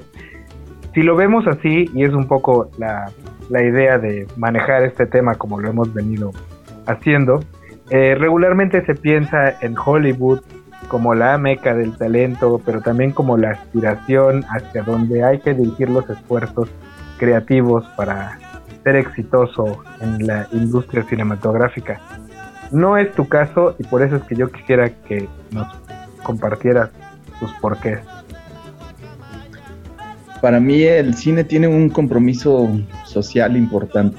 [0.95, 3.13] si lo vemos así, y es un poco la,
[3.51, 6.33] idea de manejar este tema como lo hemos venido
[6.87, 7.41] haciendo,
[7.91, 10.41] eh, regularmente se piensa en Hollywood
[10.89, 15.91] como la meca del talento, pero también como la aspiración hacia donde hay que dirigir
[15.91, 16.69] los esfuerzos
[17.19, 18.39] creativos para
[18.83, 22.01] ser exitoso en la industria cinematográfica.
[22.71, 25.67] No es tu caso y por eso es que yo quisiera que nos
[26.23, 26.91] compartieras
[27.41, 28.01] tus porqués.
[30.41, 32.71] Para mí el cine tiene un compromiso
[33.05, 34.19] social importante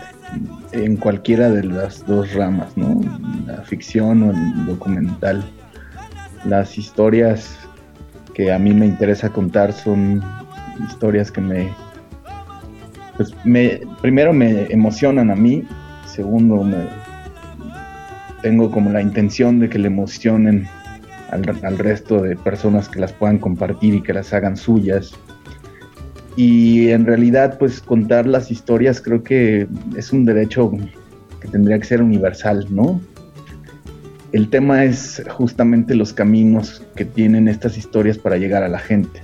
[0.71, 3.01] en cualquiera de las dos ramas, ¿no?
[3.45, 5.43] La ficción o el documental.
[6.45, 7.57] Las historias
[8.33, 10.23] que a mí me interesa contar son
[10.87, 11.69] historias que me,
[13.15, 15.63] pues me, primero me emocionan a mí,
[16.05, 16.85] segundo me,
[18.41, 20.67] tengo como la intención de que le emocionen
[21.29, 25.11] al, resto de personas que las puedan compartir y que las hagan suyas.
[26.35, 30.71] Y en realidad, pues contar las historias creo que es un derecho
[31.41, 33.01] que tendría que ser universal, ¿no?
[34.33, 39.21] El tema es justamente los caminos que tienen estas historias para llegar a la gente.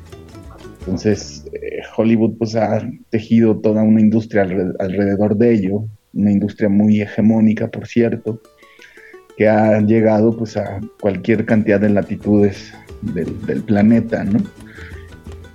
[0.80, 7.02] Entonces, eh, Hollywood pues ha tejido toda una industria alrededor de ello, una industria muy
[7.02, 8.42] hegemónica, por cierto,
[9.38, 14.40] que ha llegado pues a cualquier cantidad de latitudes del, planeta, ¿no?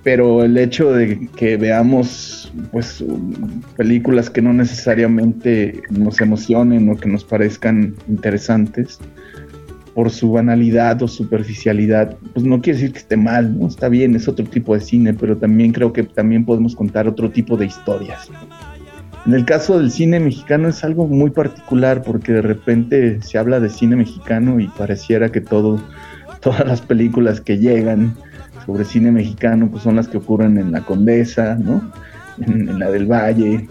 [0.03, 3.03] Pero el hecho de que veamos pues
[3.77, 8.99] películas que no necesariamente nos emocionen o que nos parezcan interesantes
[9.93, 13.67] por su banalidad o superficialidad, pues no quiere decir que esté mal, ¿no?
[13.67, 17.29] Está bien, es otro tipo de cine, pero también creo que también podemos contar otro
[17.29, 18.29] tipo de historias.
[19.25, 23.59] En el caso del cine mexicano es algo muy particular porque de repente se habla
[23.59, 25.81] de cine mexicano y pareciera que todo,
[26.39, 28.15] todas las películas que llegan
[28.65, 31.91] sobre cine mexicano pues son las que ocurren en la Condesa, ¿no?
[32.39, 33.67] En, la del Valle,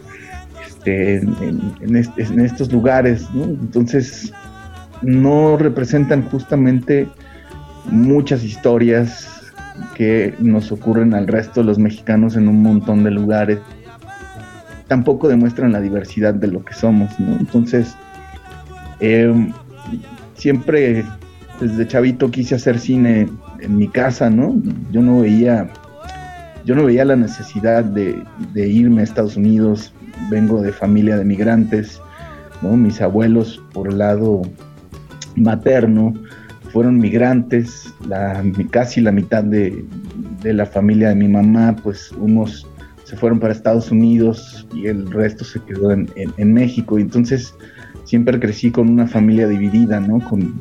[0.66, 3.44] este, en, estos lugares, ¿no?
[3.44, 4.32] Entonces
[5.00, 7.08] no representan justamente
[7.90, 9.52] muchas historias
[9.94, 13.58] que nos ocurren al resto de los mexicanos en un montón de lugares
[14.88, 17.36] tampoco demuestran la diversidad de lo que somos, ¿no?
[17.38, 17.94] Entonces,
[19.00, 19.52] em,
[20.34, 21.04] siempre
[21.60, 23.28] desde chavito quise hacer cine
[23.60, 24.60] en mi casa, ¿no?
[24.90, 25.68] Yo no veía,
[26.64, 28.24] yo no veía la necesidad de,
[28.54, 29.92] irme a Estados Unidos,
[30.30, 32.00] vengo de familia de migrantes.
[32.62, 34.42] Mis abuelos por el lado
[35.36, 36.14] materno
[36.72, 37.92] fueron migrantes,
[38.70, 39.84] casi la mitad de,
[40.42, 42.66] de la familia de mi mamá, pues unos
[43.08, 46.98] se fueron para Estados Unidos y el resto se quedó en, México.
[46.98, 47.54] Y entonces
[48.04, 50.20] siempre crecí con una familia dividida, ¿no?
[50.28, 50.60] Con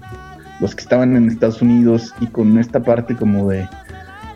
[0.62, 3.68] los que estaban en Estados Unidos y con esta parte como de,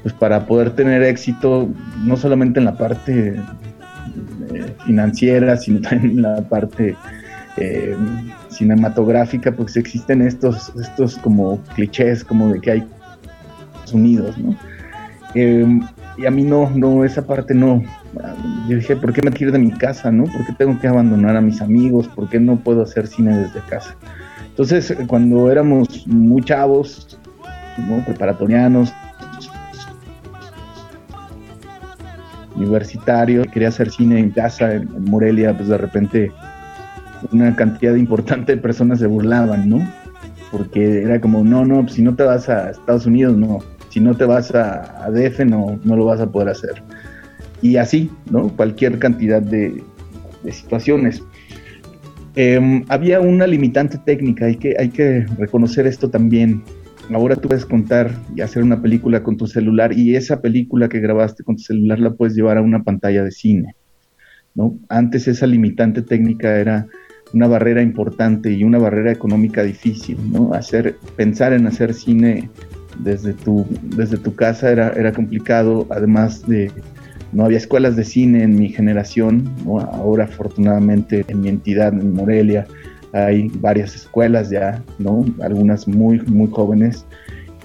[0.03, 1.70] pues para poder tener éxito,
[2.03, 3.39] no solamente en la parte
[4.53, 6.97] eh, financiera, sino también en la parte
[7.55, 7.95] eh,
[8.49, 12.88] cinematográfica, pues existen estos, estos como clichés como de que hay
[13.68, 14.53] Estados Unidos, ¿no?
[15.34, 15.66] Eh,
[16.18, 17.82] y a mí no, no, esa parte no.
[18.68, 20.26] Yo dije, ¿por qué me quiero de mi casa, no?
[20.26, 22.07] ¿Por qué tengo que abandonar a mis amigos?
[22.09, 23.95] ¿Por qué no puedo hacer cine desde casa?
[24.49, 27.18] Entonces, cuando éramos muy chavos,
[27.78, 28.03] ¿no?
[28.03, 28.93] preparatorianos,
[32.55, 36.32] universitario, quería hacer cine en casa, en, Morelia, pues de repente
[37.32, 39.88] una cantidad importante de personas se burlaban, ¿no?
[40.51, 43.59] Porque era como, no, no, pues si no te vas a Estados Unidos, no,
[43.89, 46.84] si no te vas a, a DF, no, no lo vas a poder hacer.
[47.62, 48.49] Y así, ¿no?
[48.55, 49.84] Cualquier cantidad de,
[50.51, 51.22] situaciones.
[52.36, 56.64] Em, había una limitante técnica, hay que, hay que reconocer esto también
[57.16, 60.99] ahora tú puedes contar y hacer una película con tu celular y esa película que
[60.99, 63.76] grabaste con tu celular la puedes llevar a una pantalla de cine.
[64.55, 64.78] ¿no?
[64.89, 66.88] Antes esa limitante técnica era
[67.34, 70.53] una barrera importante y una barrera económica difícil, ¿no?
[70.53, 72.49] Hacer, pensar en hacer cine
[72.99, 76.70] desde tu, desde tu casa era, era complicado, además de
[77.32, 79.50] no había escuelas de cine en mi generación,
[79.94, 82.68] ahora afortunadamente en mi entidad, en Morelia,
[83.14, 85.26] hay varias escuelas ya, ¿no?
[85.42, 87.06] Algunas muy, muy jóvenes.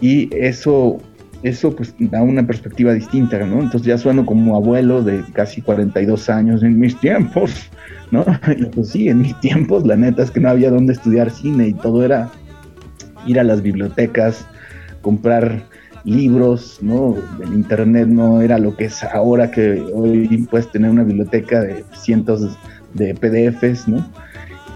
[0.01, 0.99] Y eso,
[1.43, 3.62] eso pues da una perspectiva distinta, ¿no?
[3.62, 7.71] Entonces ya sueno como abuelo de casi 42 años en mis tiempos,
[8.11, 8.25] ¿no?
[8.57, 11.69] Y pues sí, en mis tiempos la neta es que no había dónde estudiar cine
[11.69, 12.31] y todo era
[13.27, 14.47] ir a las bibliotecas,
[15.03, 15.62] comprar
[16.07, 17.17] libros, ¿no?
[17.43, 21.85] El internet no era lo que es ahora que hoy puedes tener una biblioteca de
[21.93, 22.57] cientos
[22.95, 24.07] de PDFs, ¿no?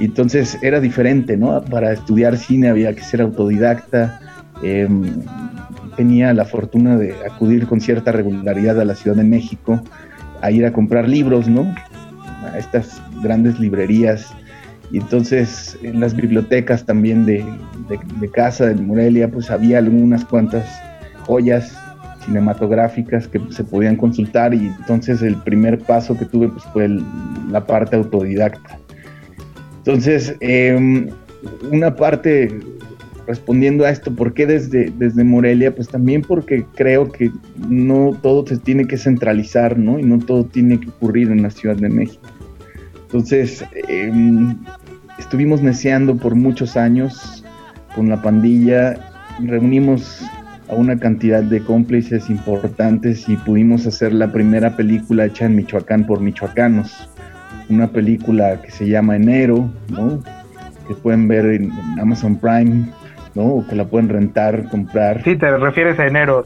[0.00, 1.62] entonces era diferente, ¿no?
[1.62, 4.18] Para estudiar cine había que ser autodidacta.
[4.62, 5.22] Em,
[5.96, 9.80] tenía la fortuna de acudir con cierta regularidad a la Ciudad de México,
[10.40, 11.72] a ir a comprar libros, ¿no?
[12.50, 14.32] A estas grandes librerías.
[14.90, 17.44] Y entonces en las bibliotecas también de,
[18.32, 20.66] casa de Morelia, pues había algunas cuantas
[21.26, 21.76] joyas
[22.24, 26.88] cinematográficas que se podían consultar y entonces el primer paso que tuve pues fue
[27.50, 28.78] la parte autodidacta.
[29.78, 31.08] Entonces, em,
[31.70, 32.60] una parte
[33.26, 35.74] respondiendo a esto, ¿por qué desde, desde Morelia?
[35.74, 37.30] Pues también porque creo que
[37.68, 39.98] no todo se tiene que centralizar, ¿no?
[39.98, 42.28] Y no todo tiene que ocurrir en la Ciudad de México.
[43.06, 44.56] Entonces, em,
[45.18, 47.44] estuvimos neceando por muchos años
[47.94, 48.98] con la pandilla,
[49.40, 50.22] reunimos
[50.70, 56.06] a una cantidad de cómplices importantes y pudimos hacer la primera película hecha en Michoacán
[56.06, 57.10] por michoacanos
[57.70, 60.22] una película que se llama Enero, ¿no?
[60.86, 62.86] Que pueden ver en, Amazon Prime,
[63.34, 63.44] ¿no?
[63.44, 65.22] O que la pueden rentar, comprar.
[65.22, 66.44] Sí, te refieres a Enero.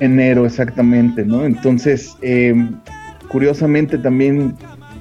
[0.00, 1.44] Enero, exactamente, ¿no?
[1.44, 2.74] Entonces, em,
[3.28, 4.54] curiosamente también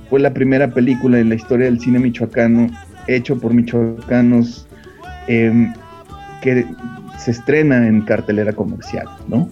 [0.09, 2.67] fue la primera película en la historia del cine michoacano,
[3.07, 4.67] hecho por michoacanos,
[5.27, 5.73] em,
[6.41, 6.65] que
[7.23, 9.47] se estrena en cartelera comercial, ¿no?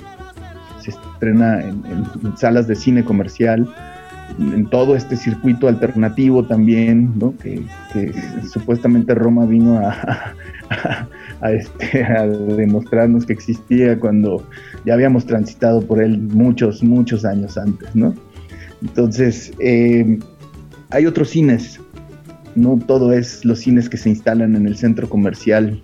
[0.82, 3.68] Se estrena en salas de cine comercial
[4.38, 7.34] en todo este circuito alternativo también, ¿no?
[7.38, 7.62] que,
[8.52, 9.80] supuestamente Roma vino
[11.42, 14.48] a, este, a, demostrarnos que existía cuando
[14.86, 17.94] ya habíamos transitado por él muchos, muchos años antes.
[17.96, 18.14] ¿no?
[18.82, 20.20] Entonces, eh,
[20.90, 21.80] hay otros cines,
[22.56, 25.82] no todo es los cines que se instalan en el centro comercial.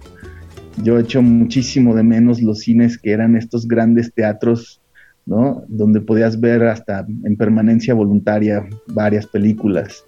[0.83, 4.81] Yo he hecho muchísimo de menos los cines que eran estos grandes teatros
[5.25, 5.63] ¿no?
[5.67, 10.05] Donde podías ver hasta en permanencia voluntaria varias películas.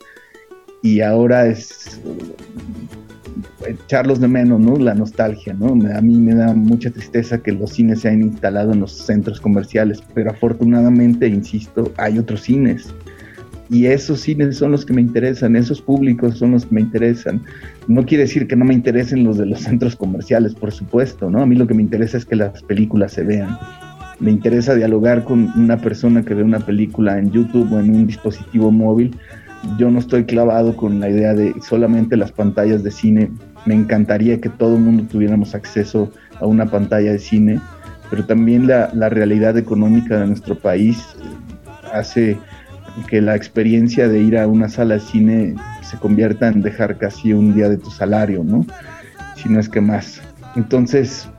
[0.83, 1.99] Y ahora es
[3.65, 4.77] echarlos de menos, ¿no?
[4.77, 5.67] La nostalgia, ¿no?
[5.95, 9.41] A mí me da mucha tristeza que los cines se hayan instalado en los centros
[9.41, 12.93] comerciales, pero afortunadamente, insisto, hay otros cines.
[13.69, 17.41] Y esos cines son los que me interesan, esos públicos son los que me interesan.
[17.87, 21.41] No quiere decir que no me interesen los de los centros comerciales, por supuesto, ¿no?
[21.41, 23.57] A mí lo que me interesa es que las películas se vean
[24.19, 28.07] me interesa dialogar con una persona que ve una película en YouTube o en un
[28.07, 29.15] dispositivo móvil.
[29.77, 33.31] Yo no estoy clavado con la idea de solamente las pantallas de cine.
[33.65, 37.59] Me encantaría que todo el mundo tuviéramos acceso a una pantalla de cine,
[38.09, 40.97] pero también la, la realidad económica de nuestro país
[41.93, 42.37] hace
[43.03, 47.33] que la experiencia de ir a una sala de cine se convierta en dejar casi
[47.33, 48.65] un día de tu salario, ¿no?
[49.35, 50.21] Si no es que más.
[50.55, 51.29] Entonces,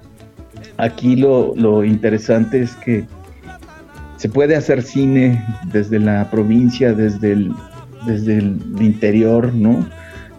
[0.79, 3.05] Aquí lo, interesante es que
[4.17, 7.53] se puede hacer cine desde la provincia, desde el,
[8.07, 9.85] desde el interior, ¿no?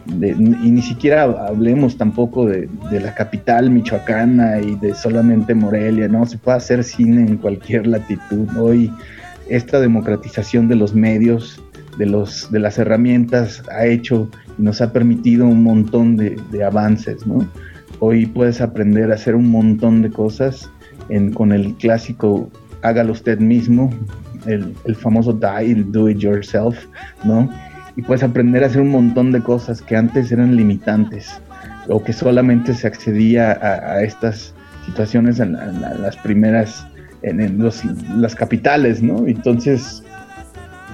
[0.08, 6.26] y ni siquiera hablemos tampoco de, la capital michoacana y de solamente Morelia, ¿no?
[6.26, 8.48] Se puede hacer cine en cualquier latitud.
[8.58, 8.92] Hoy
[9.50, 11.62] esta democratización de los medios,
[11.98, 17.26] de, los, de las herramientas, ha hecho y nos ha permitido un montón de, avances,
[17.26, 17.48] ¿no?
[18.00, 20.70] Hoy puedes aprender a hacer un montón de cosas
[21.34, 22.50] con el clásico
[22.82, 23.90] hágalo usted mismo,
[24.46, 26.78] el, famoso die, do it yourself,
[27.24, 27.50] ¿no?
[27.96, 31.42] Y puedes aprender a hacer un montón de cosas que antes eran limitantes
[31.90, 34.54] o que solamente se accedía a, estas
[34.86, 36.88] situaciones en, las primeras,
[37.22, 37.64] en,
[38.16, 39.28] las capitales, ¿no?
[39.28, 40.04] Entonces,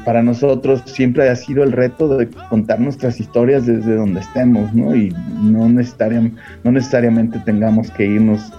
[0.06, 4.96] para nosotros siempre ha sido el reto de contar nuestras historias desde donde estemos, ¿no?
[4.96, 5.10] Y
[5.42, 8.54] no, no necesariamente tengamos que irnos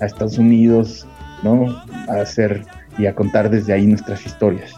[0.00, 1.06] a Estados Unidos,
[1.42, 1.66] ¿no?
[2.08, 2.62] A hacer
[2.98, 4.74] y a contar desde ahí nuestras historias.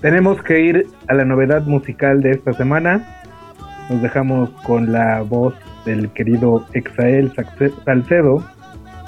[0.00, 3.06] Tenemos que ir a la novedad musical de esta semana.
[3.88, 5.54] Nos dejamos con la voz
[5.84, 7.32] del querido Exael
[7.84, 8.44] Salcedo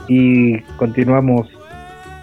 [0.09, 1.48] y continuamos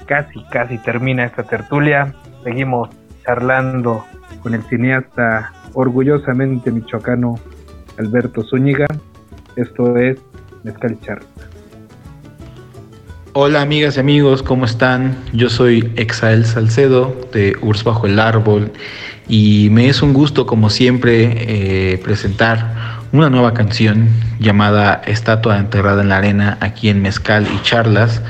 [0.06, 2.14] casi, casi termina esta tertulia.
[2.44, 2.90] Seguimos
[3.26, 4.06] charlando
[4.42, 7.40] con el cineasta orgullosamente michoacano
[7.98, 8.88] Alberto Zúñiga.
[9.56, 10.18] Esto es
[10.64, 11.28] Mezcal Charla.
[13.34, 15.16] Hola amigas y amigos, ¿cómo están?
[15.32, 18.74] Yo soy Exael Salcedo de Urs Bajo el Árbol
[19.30, 24.10] y me es un gusto como siempre eh, presentar una nueva canción
[24.40, 28.22] llamada Estatua enterrada en la arena aquí en Mezcal y Charlas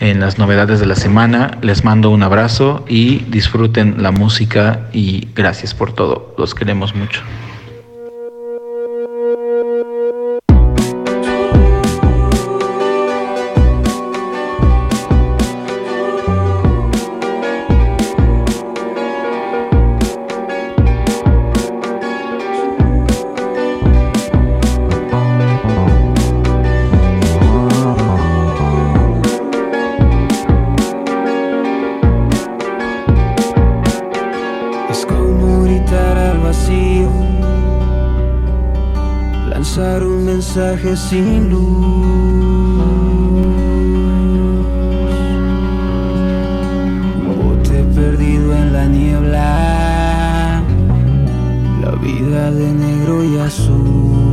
[0.00, 1.58] en las novedades de la semana.
[1.62, 6.34] Les mando un abrazo y disfruten la música y gracias por todo.
[6.38, 7.22] Los queremos mucho.
[40.82, 41.62] Sin luz.
[47.24, 50.62] Bote perdido en la niebla,
[51.82, 54.31] la vida de negro y azul.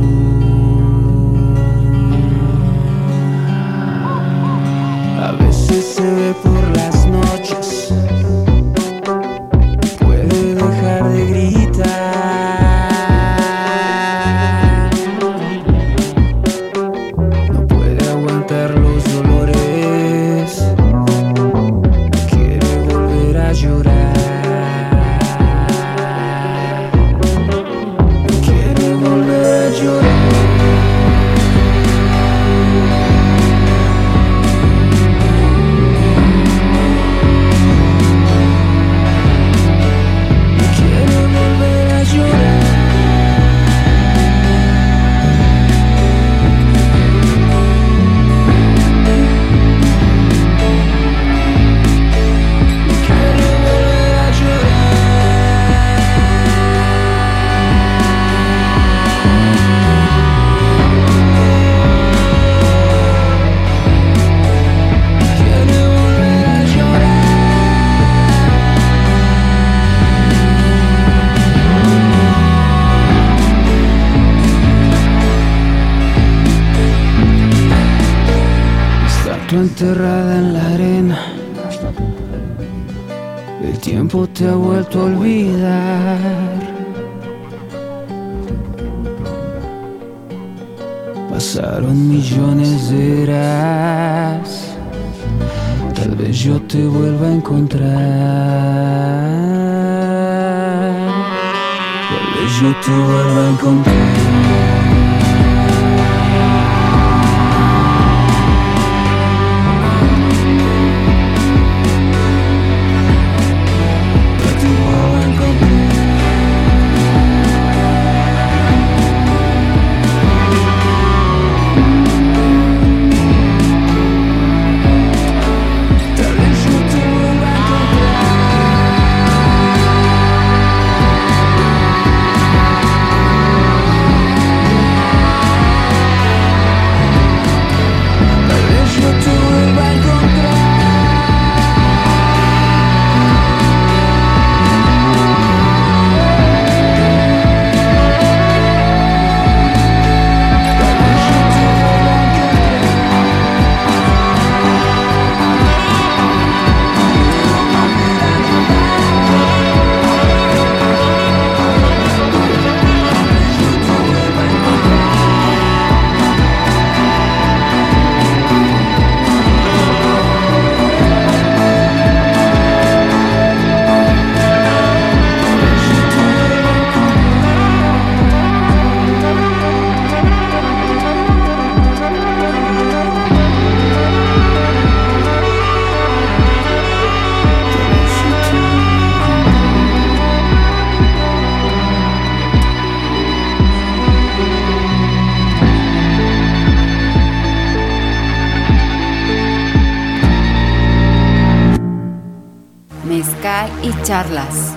[204.10, 204.76] Charlas.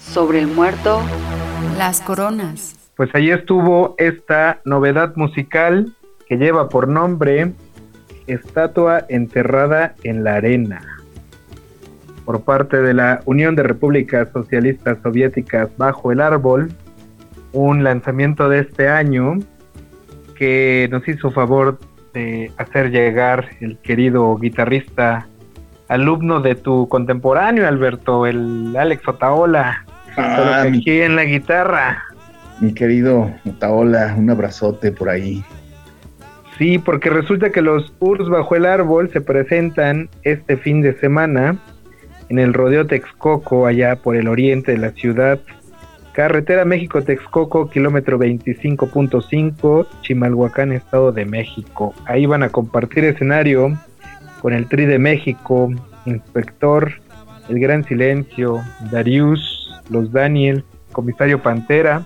[0.00, 1.00] Sobre el muerto,
[1.78, 2.90] las coronas.
[2.96, 5.94] Pues ahí estuvo esta novedad musical
[6.26, 7.52] que lleva por nombre
[8.26, 10.82] Estatua enterrada en la arena
[12.24, 16.72] por parte de la Unión de Repúblicas Socialistas Soviéticas bajo el árbol,
[17.52, 19.38] un lanzamiento de este año
[20.34, 21.78] que nos hizo favor
[22.12, 25.28] de hacer llegar el querido guitarrista,
[25.88, 29.84] alumno de tu contemporáneo, Alberto, el Alex Otaola,
[30.16, 32.02] ah, aquí en la guitarra.
[32.60, 35.44] Mi querido Otaola, un abrazote por ahí.
[36.58, 41.56] Sí, porque resulta que los Urs bajo el árbol se presentan este fin de semana
[42.28, 45.40] en el Rodeo Texcoco, allá por el oriente de la ciudad.
[46.12, 51.92] Carretera México-Texcoco, kilómetro 25.5, Chimalhuacán, Estado de México.
[52.06, 53.76] Ahí van a compartir escenario
[54.44, 55.70] con el Tri de México,
[56.04, 56.92] Inspector,
[57.48, 62.02] El Gran Silencio, Darius, Los Daniel, Comisario Pantera,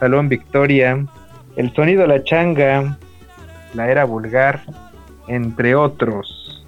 [0.00, 1.06] Salón Victoria,
[1.54, 2.98] El Sonido La Changa,
[3.74, 4.60] La Era Vulgar,
[5.28, 6.66] entre otros.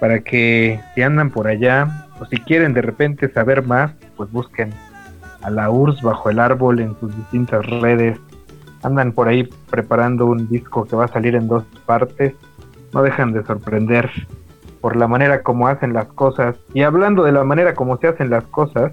[0.00, 4.72] Para que si andan por allá o si quieren de repente saber más, pues busquen
[5.42, 8.18] a la URSS bajo el árbol en sus distintas redes.
[8.82, 12.32] Andan por ahí preparando un disco que va a salir en dos partes.
[12.94, 14.10] No dejan de sorprender
[14.86, 16.54] por la manera como hacen las cosas.
[16.72, 18.92] Y hablando de la manera como se hacen las cosas,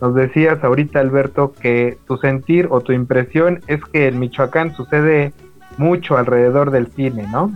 [0.00, 5.32] nos decías ahorita Alberto que tu sentir o tu impresión es que en Michoacán sucede
[5.78, 7.52] mucho alrededor del cine, ¿no?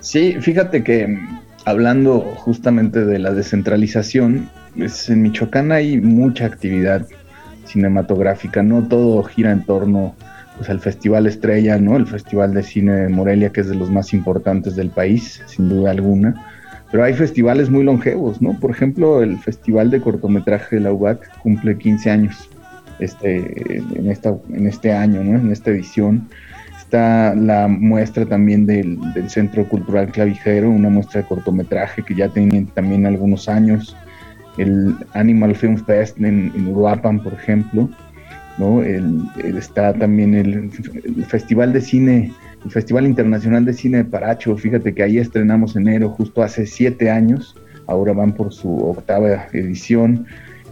[0.00, 1.16] Sí, fíjate que
[1.64, 7.06] hablando justamente de la descentralización, pues en Michoacán hay mucha actividad
[7.66, 10.16] cinematográfica, no todo gira en torno
[10.56, 11.96] pues, al Festival Estrella, ¿no?
[11.96, 15.68] El Festival de Cine de Morelia, que es de los más importantes del país, sin
[15.68, 16.50] duda alguna.
[16.94, 18.52] Pero hay festivales muy longevos, ¿no?
[18.60, 22.48] Por ejemplo, el Festival de Cortometraje de la UBAC cumple 15 años
[23.00, 25.36] este, en, esta, en este año, ¿no?
[25.36, 26.28] En esta edición
[26.78, 32.64] está la muestra también del, Centro Cultural Clavijero, una muestra de cortometraje que ya tiene
[32.74, 33.96] también algunos años,
[34.56, 37.90] el Animal Film Fest en, Uruapan, por ejemplo,
[38.56, 38.84] ¿no?
[38.84, 40.70] está también el,
[41.26, 42.32] Festival de Cine,
[42.70, 47.56] Festival Internacional de Cine de Paracho, fíjate que ahí estrenamos enero, justo hace siete años,
[47.86, 50.26] ahora van por su octava edición,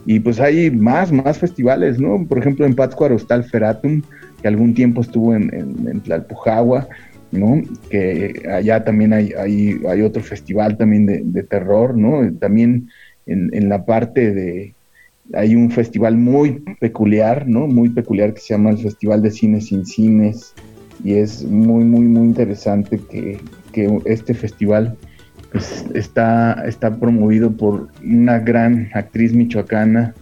[0.06, 2.26] y pues hay más, más festivales, ¿no?
[2.26, 4.02] Por ejemplo, en Pátzcuaro está el Feratum,
[4.40, 6.88] que algún tiempo estuvo en, en, Tlalpujagua,
[7.30, 7.62] ¿no?
[7.88, 12.32] Que allá también hay, hay, hay otro festival también de, terror, ¿no?
[12.40, 12.88] También
[13.26, 14.74] en, la parte de...
[15.34, 17.68] Hay un festival muy peculiar, ¿no?
[17.68, 20.52] Muy peculiar que se llama el Festival de Cines sin Cines
[21.04, 23.40] y es muy, muy, muy interesante que,
[23.72, 24.96] que este festival
[25.50, 30.14] pues, está, está promovido por una gran actriz michoacana,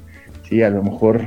[0.48, 1.22] sí, a lo mejor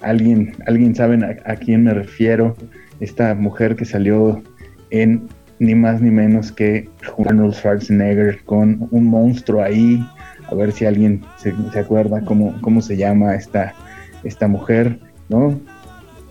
[0.00, 2.56] alguien, alguien sabe a, quién me refiero,
[3.00, 4.42] esta mujer que salió
[4.90, 5.28] en
[5.58, 6.88] ni más ni menos que
[7.24, 10.04] Arnold Schwarzenegger con un monstruo ahí,
[10.50, 13.72] a ver si alguien se, acuerda cómo, cómo se llama esta,
[14.24, 15.58] esta mujer, ¿no?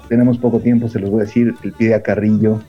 [0.10, 2.62] Tenemos poco tiempo, se los voy a decir, el pide a Carrillo,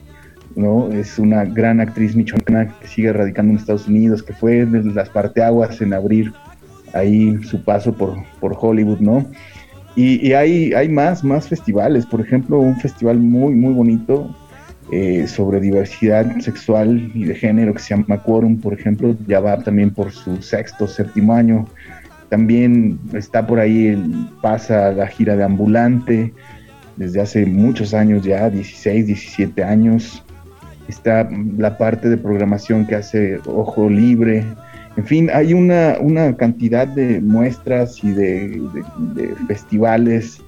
[0.55, 0.89] ¿no?
[0.91, 5.09] Es una gran actriz michoacana que sigue radicando en Estados Unidos, que fue de las
[5.09, 6.33] parteaguas en abrir
[6.93, 9.25] ahí su paso por, por Hollywood, ¿no?
[9.97, 14.35] Y, hay, hay más, más festivales, por ejemplo, un festival muy, muy bonito
[14.91, 19.57] eh, sobre diversidad sexual y de género que se llama Quorum, por ejemplo, ya va
[19.63, 21.65] también por su sexto, séptimo año.
[22.27, 23.97] También está por ahí,
[24.41, 26.33] pasa la gira de Ambulante,
[26.97, 30.23] desde hace muchos años ya, 16, 17 años.
[30.87, 34.45] Está la parte de programación que hace Ojo Libre,
[34.97, 35.97] en fin, hay una,
[36.37, 38.61] cantidad de muestras y de,
[39.47, 40.41] festivales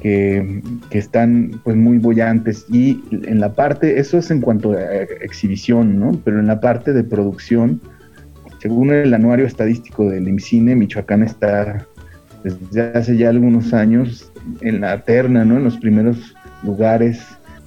[0.00, 4.82] que, están pues muy bollantes y en la parte, eso es en cuanto a
[5.20, 6.20] exhibición, ¿no?
[6.24, 7.80] Pero en la parte de producción,
[8.60, 11.86] según el anuario estadístico del IMCINE, Michoacán está
[12.44, 14.30] desde hace ya algunos años
[14.60, 15.56] en la terna, ¿no?
[15.56, 17.24] En los primeros lugares,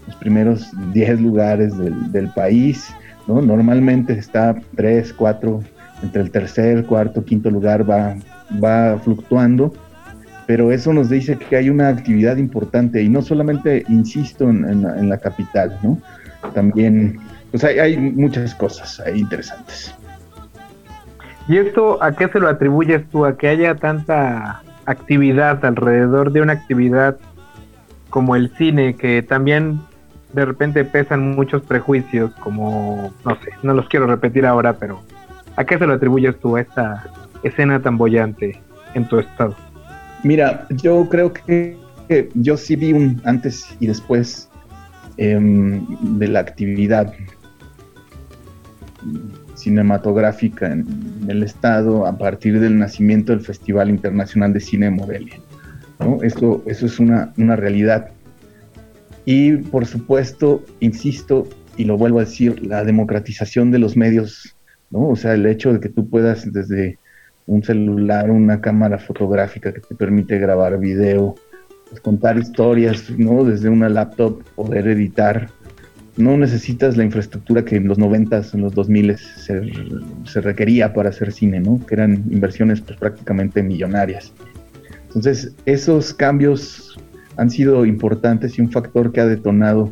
[0.07, 2.88] los primeros 10 lugares del, país,
[3.28, 3.41] ¿no?
[3.41, 5.63] Normalmente está 3, 4
[6.03, 8.15] entre el tercer, cuarto, quinto lugar va,
[8.61, 9.73] va fluctuando,
[10.45, 15.17] pero eso nos dice que hay una actividad importante y no solamente, insisto, en, la,
[15.17, 15.99] capital, ¿no?
[16.53, 17.17] También,
[17.51, 19.95] pues hay, muchas cosas interesantes.
[21.48, 23.26] ¿Y esto a qué se lo atribuyes tú?
[23.26, 27.18] ¿A que haya tanta actividad alrededor de una actividad
[28.10, 29.80] como el cine, que también
[30.34, 35.02] de repente pesan muchos prejuicios, como, no sé, no los quiero repetir ahora, pero
[35.58, 37.04] ¿A qué se lo atribuyes tú esta
[37.43, 38.60] escena tan bollante
[38.93, 39.56] en tu estado?
[40.24, 41.78] Mira, yo creo que,
[42.34, 44.50] yo sí vi un antes y después
[45.18, 45.86] em,
[46.20, 47.14] de la actividad
[49.66, 50.86] cinematográfica en,
[51.28, 55.38] el estado a partir del nacimiento del Festival Internacional de Cine de Morelia.
[55.99, 56.22] ¿no?
[56.22, 58.09] Esto, eso es una, una realidad.
[59.26, 61.47] Y por supuesto, insisto,
[61.78, 64.55] y lo vuelvo a decir, la democratización de los medios,
[64.91, 65.09] ¿no?
[65.09, 66.99] O sea, el hecho de que tú puedas desde
[67.47, 71.36] un celular, una cámara fotográfica que te permite grabar video,
[71.89, 73.43] pues contar historias, ¿no?
[73.43, 75.49] Desde una laptop, poder editar.
[76.18, 79.72] No necesitas la infraestructura que en los 90 en los 2000 se,
[80.24, 81.86] se requería para hacer cine, ¿no?
[81.86, 84.32] Que eran inversiones pues, prácticamente millonarias.
[85.07, 86.97] Entonces, esos cambios
[87.38, 89.91] han sido importantes y un factor que ha detonado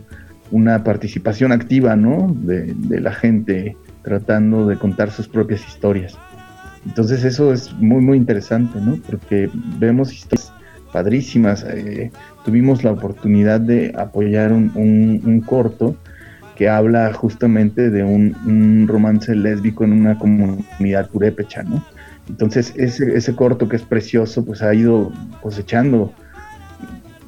[0.51, 2.36] una participación activa, ¿no?
[2.41, 6.17] De, la gente tratando de contar sus propias historias.
[6.86, 8.97] Entonces eso es muy, muy interesante, ¿no?
[9.09, 9.49] Porque
[9.80, 10.53] vemos historias
[10.91, 11.65] padrísimas.
[11.67, 12.11] Eh,
[12.45, 15.97] tuvimos la oportunidad de apoyar un, corto
[16.64, 21.84] que habla justamente de un, romance lésbico en una comunidad purépecha, ¿no?
[22.30, 25.11] Entonces ese, ese corto que es precioso, pues ha ido
[25.41, 26.14] cosechando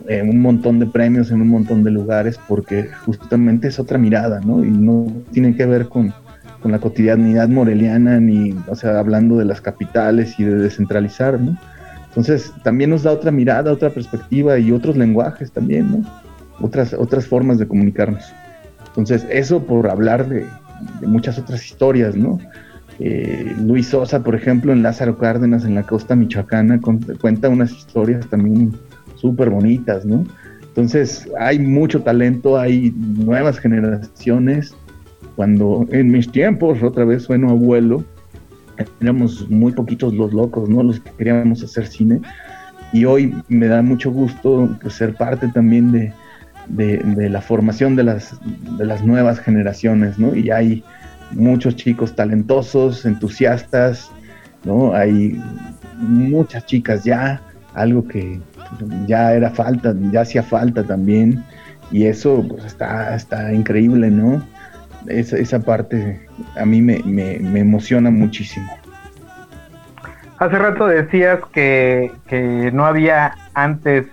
[0.08, 4.40] en un montón de premios en un montón de lugares porque justamente es otra mirada,
[4.40, 4.64] ¿no?
[4.64, 6.14] Y no tiene que ver con,
[6.62, 11.58] con, la cotidianidad moreliana ni, o sea, hablando de las capitales y de descentralizar, ¿no?
[12.08, 16.10] Entonces también nos da otra mirada, otra perspectiva y otros lenguajes también, ¿no?
[16.62, 18.24] Otras, otras formas de comunicarnos.
[18.96, 20.46] Entonces eso por hablar de,
[21.06, 22.40] muchas otras historias, ¿no?
[23.00, 26.80] Eh, Luis Sosa, por ejemplo, en Lázaro Cárdenas, en la costa michoacana,
[27.20, 28.74] cuenta unas historias también
[29.16, 30.24] súper bonitas, ¿no?
[30.62, 34.74] Entonces hay mucho talento, hay nuevas generaciones.
[35.36, 38.06] Cuando en mis tiempos, otra vez sueno abuelo,
[39.02, 40.84] éramos muy poquitos los locos, ¿no?
[40.84, 42.22] Los que queríamos hacer cine.
[42.94, 46.14] Y hoy me da mucho gusto pues, ser parte también de,
[46.68, 48.38] de, la formación de las,
[48.78, 50.36] de las nuevas generaciones, ¿no?
[50.36, 50.84] Y hay
[51.32, 54.12] muchos chicos talentosos, entusiastas,
[54.64, 54.94] ¿no?
[54.94, 55.42] Hay
[55.98, 57.42] muchas chicas ya,
[57.74, 58.40] algo que,
[59.08, 61.44] ya era falta, ya hacía falta también,
[61.92, 64.44] y eso pues está, está increíble, ¿no?
[65.08, 68.68] Esa, esa parte a mí me, me, emociona muchísimo.
[70.40, 74.08] Hace rato decías que, que no había antes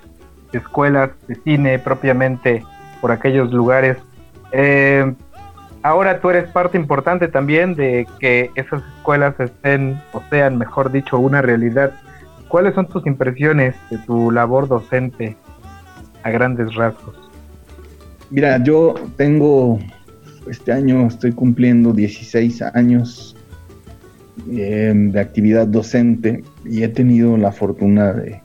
[0.58, 2.62] escuelas de cine propiamente
[3.00, 3.96] por aquellos lugares.
[4.52, 5.12] Eh,
[5.82, 11.18] ahora tú eres parte importante también de que esas escuelas estén, o sean, mejor dicho,
[11.18, 11.92] una realidad
[12.52, 15.34] ¿Cuáles son tus impresiones de tu labor docente
[16.22, 17.16] a grandes rasgos?
[18.28, 19.78] Mira, yo tengo,
[20.50, 23.34] este año estoy cumpliendo 16 años
[24.50, 28.42] em, de actividad docente y he tenido la fortuna de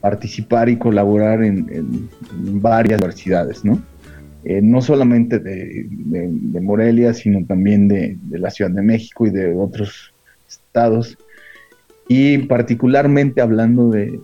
[0.00, 2.08] participar y colaborar en,
[2.60, 3.80] varias universidades, ¿no?
[4.44, 5.88] Eh, no solamente de,
[6.60, 10.12] Morelia, sino también de, la Ciudad de México y de otros
[10.48, 11.18] estados.
[12.08, 14.20] Y particularmente hablando de,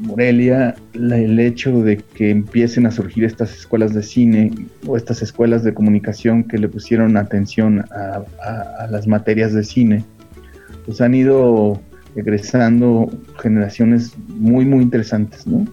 [0.00, 4.52] Morelia, el hecho de que empiecen a surgir estas escuelas de cine
[4.86, 10.04] o estas escuelas de comunicación que le pusieron atención a, las materias de cine,
[10.84, 11.80] pues han ido
[12.16, 13.10] egresando
[13.40, 15.66] generaciones muy, muy interesantes, ¿no?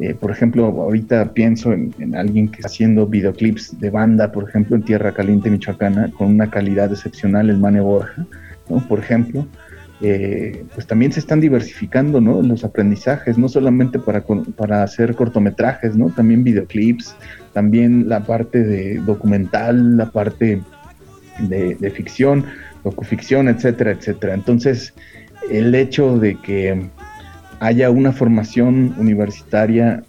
[0.00, 4.76] Eh, por ejemplo, ahorita pienso en, alguien que está haciendo videoclips de banda, por ejemplo,
[4.76, 8.24] en Tierra Caliente, Michoacana, con una calidad excepcional, el Mane Borja,
[8.68, 8.78] ¿no?
[8.86, 9.46] Por ejemplo,
[10.00, 12.40] eh, pues también se están diversificando ¿no?
[12.40, 14.22] los aprendizajes, no solamente para,
[14.56, 16.10] para hacer cortometrajes, ¿no?
[16.10, 17.16] también videoclips,
[17.52, 20.62] también la parte de documental, la parte
[21.40, 22.44] de, de ficción,
[22.84, 24.34] docuficción, etcétera, etcétera.
[24.34, 24.94] Entonces,
[25.50, 26.88] el hecho de que
[27.60, 30.02] haya una formación universitaria,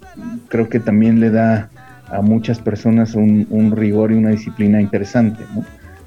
[0.48, 1.70] creo que también le da
[2.08, 5.64] a muchas personas un, rigor y una disciplina interesante, ¿no?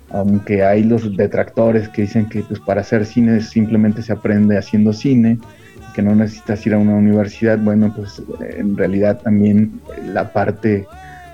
[0.10, 4.94] aunque hay los detractores que dicen que pues, para hacer cine simplemente se aprende haciendo
[4.94, 5.40] cine,
[5.96, 8.22] que no necesitas ir a una universidad, bueno, pues
[8.58, 10.86] en realidad también la parte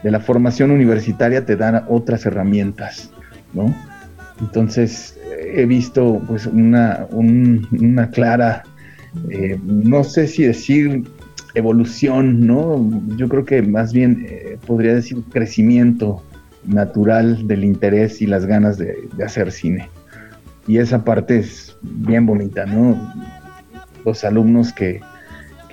[0.03, 3.11] de la formación universitaria te da otras herramientas,
[3.53, 3.73] ¿no?
[4.39, 5.18] Entonces
[5.55, 8.63] he visto pues una, una clara,
[9.29, 11.03] eh, no sé si decir
[11.55, 12.89] evolución, ¿no?
[13.17, 16.23] Yo creo que más bien eh, podría decir crecimiento
[16.65, 18.95] natural del interés y las ganas de,
[19.25, 19.89] hacer cine.
[20.67, 23.13] Y esa parte es bien bonita, ¿no?
[24.05, 25.01] Los alumnos que,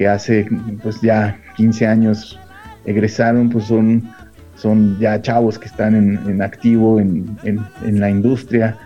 [0.08, 0.46] hace
[0.82, 2.38] pues ya 15 años
[2.84, 4.10] egresaron, pues son,
[4.56, 7.36] son ya chavos que están en, activo en,
[7.82, 8.76] la industria,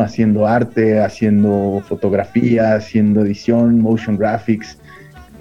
[0.00, 4.78] Haciendo arte, haciendo fotografía, haciendo edición, motion graphics.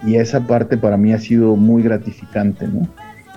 [0.05, 2.87] y esa parte para mí ha sido muy gratificante, ¿no?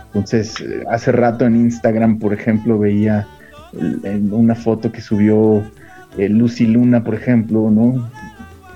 [0.07, 3.27] Entonces, eh, hace rato en Instagram, por ejemplo, veía
[4.05, 5.63] en una foto que subió
[6.17, 8.11] eh, Lucy Luna, por ejemplo, ¿no?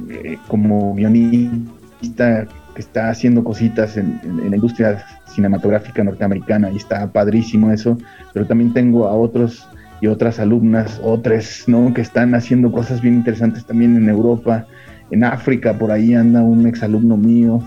[0.08, 7.70] Eh, como guionista que está haciendo cositas en, la industria cinematográfica norteamericana y está padrísimo
[7.70, 7.98] eso,
[8.32, 9.68] pero también tengo a otros
[10.00, 11.92] y otras alumnas, otras, ¿no?
[11.92, 14.66] Que están haciendo cosas bien interesantes también en Europa,
[15.10, 17.62] en África, por ahí anda un exalumno mío.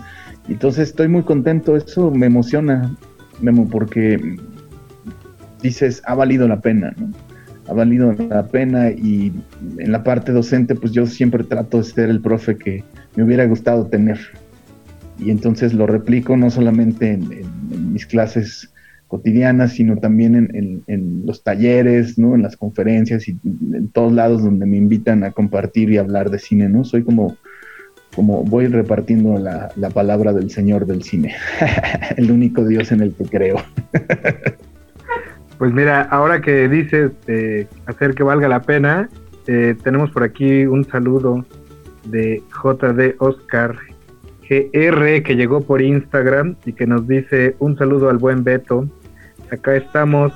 [0.49, 2.95] Entonces estoy muy contento, eso me emociona,
[3.41, 4.37] Memo, porque
[5.61, 7.11] dices, ha valido la pena, ¿no?
[7.69, 9.31] Ha valido la pena y
[9.77, 12.83] en la parte docente, pues yo siempre trato de ser el profe que
[13.15, 14.19] me hubiera gustado tener.
[15.17, 18.72] Y entonces lo replico no solamente en, mis clases
[19.13, 20.49] cotidianas, sino también
[20.87, 22.33] en, los talleres, ¿no?
[22.33, 26.39] En las conferencias y en todos lados donde me invitan a compartir y hablar de
[26.39, 26.83] cine, ¿no?
[26.83, 27.37] Soy como,
[28.15, 31.35] como voy repartiendo la, la palabra del Señor del cine,
[32.17, 33.57] el único Dios en el que creo.
[35.59, 37.11] Pues mira, ahora que dices
[37.85, 39.09] hacer que valga la pena,
[39.45, 41.45] eh, tenemos por aquí un saludo
[42.05, 43.77] de JD Oscar
[44.49, 48.89] GR que llegó por Instagram y que nos dice un saludo al buen Beto.
[49.51, 50.33] Acá estamos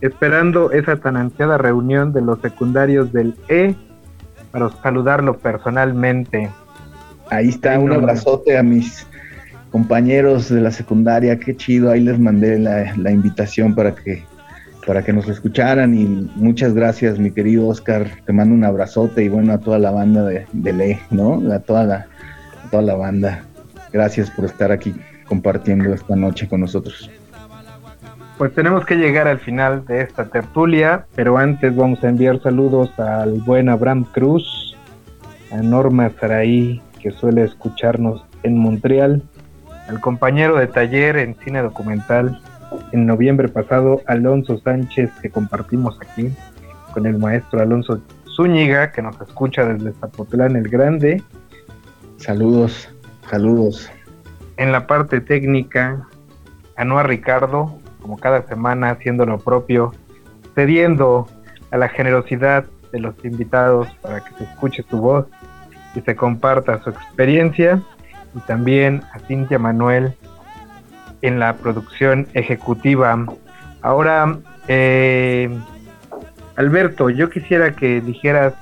[0.00, 3.74] esperando esa tan ansiada reunión de los secundarios del E
[4.50, 6.50] para saludarlo personalmente.
[7.30, 9.06] Ahí está, un abrazote a mis
[9.70, 14.22] compañeros de la secundaria, qué chido, ahí les mandé la, la invitación para que
[14.86, 16.04] para que nos escucharan y
[16.36, 20.24] muchas gracias mi querido Oscar, te mando un abrazote y bueno a toda la banda
[20.24, 21.40] de, de Le, ¿no?
[21.52, 22.06] A toda la,
[22.70, 23.44] toda la banda.
[23.92, 24.94] Gracias por estar aquí
[25.26, 27.10] compartiendo esta noche con nosotros.
[28.38, 32.90] Pues tenemos que llegar al final de esta tertulia, pero antes vamos a enviar saludos
[32.98, 34.76] al buen Abraham Cruz,
[35.52, 39.22] a Norma Saraí, que suele escucharnos en Montreal,
[39.88, 42.40] al compañero de taller en cine documental,
[42.90, 46.32] en noviembre pasado Alonso Sánchez que compartimos aquí
[46.92, 48.00] con el maestro Alonso
[48.34, 51.22] Zúñiga que nos escucha desde Zapotlán el Grande.
[52.16, 52.88] Saludos,
[53.30, 53.88] saludos.
[54.56, 56.08] En la parte técnica,
[56.76, 59.94] a Ricardo, como cada semana haciendo lo propio,
[60.54, 61.26] cediendo
[61.70, 65.26] a la generosidad de los invitados para que se escuche su voz
[65.94, 67.80] y se comparta su experiencia.
[68.34, 70.12] Y también a Cintia Manuel,
[71.22, 73.24] en la producción ejecutiva.
[73.80, 74.36] Ahora,
[74.68, 75.48] eh,
[76.56, 78.52] Alberto, yo quisiera que dijeras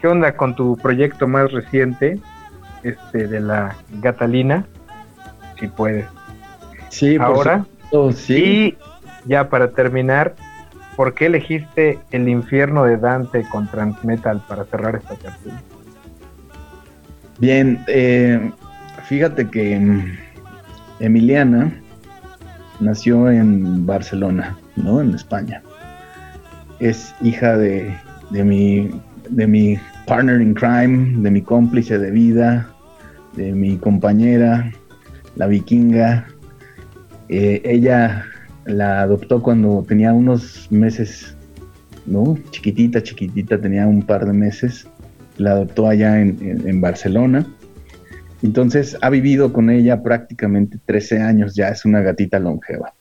[0.00, 2.18] qué onda con tu proyecto más reciente,
[2.82, 4.66] este de la Gatalina,
[5.60, 6.06] si puedes.
[6.88, 7.64] Sí, ahora.
[8.12, 8.34] Sí.
[8.34, 8.78] Y
[9.28, 10.34] ya para terminar,
[10.96, 15.62] ¿por qué elegiste el infierno de Dante con Transmetal para cerrar esta tertulia?
[17.38, 18.50] Bien, eh,
[19.08, 19.80] fíjate que
[21.00, 21.72] Emiliana
[22.80, 25.00] nació en Barcelona, ¿no?
[25.00, 25.62] En España.
[26.78, 27.94] Es hija de,
[28.30, 28.90] mi,
[29.30, 32.68] de mi partner in crime, de mi cómplice de vida,
[33.34, 34.70] de mi compañera,
[35.36, 36.26] la vikinga.
[37.28, 38.24] Eh, ella
[38.66, 41.36] la adoptó cuando tenía unos meses,
[42.06, 42.38] ¿no?
[42.50, 44.86] Chiquitita, chiquitita, tenía un par de meses.
[45.36, 47.46] La adoptó allá en Barcelona
[48.44, 52.92] entonces ha vivido con ella prácticamente 13 años, ya es una gatita longeva.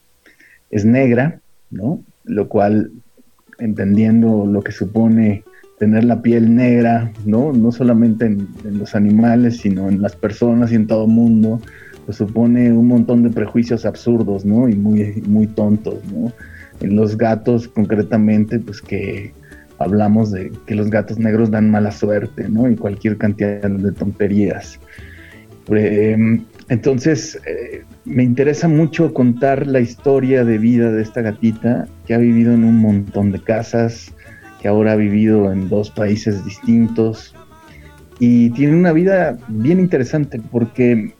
[0.71, 2.01] Es negra, ¿no?
[2.23, 2.91] Lo cual,
[3.59, 5.43] entendiendo lo que supone
[5.79, 7.51] tener la piel negra, ¿no?
[7.51, 11.59] No solamente en, los animales, sino en las personas y en todo el mundo,
[12.11, 14.67] supone un montón de prejuicios absurdos, ¿no?
[14.67, 16.31] Y muy, muy tontos, ¿no?
[16.81, 19.33] En los gatos, concretamente, pues que
[19.79, 22.69] hablamos de que los gatos negros dan mala suerte, ¿no?
[22.69, 24.79] Y cualquier cantidad de tonterías.
[25.69, 32.13] Em, entonces, eh, me interesa mucho contar la historia de vida de esta gatita que
[32.13, 34.13] ha vivido en un montón de casas,
[34.61, 37.33] que ahora ha vivido en dos países distintos
[38.19, 41.13] y tiene una vida bien interesante porque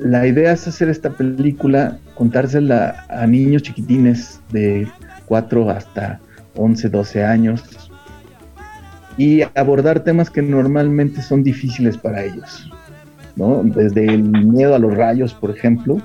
[0.00, 4.86] la idea es hacer esta película, contársela a niños chiquitines de
[5.26, 6.20] 4 hasta
[6.56, 7.90] 11, 12 años
[9.16, 12.70] y abordar temas que normalmente son difíciles para ellos.
[13.64, 15.98] Desde el miedo a los rayos, por ejemplo,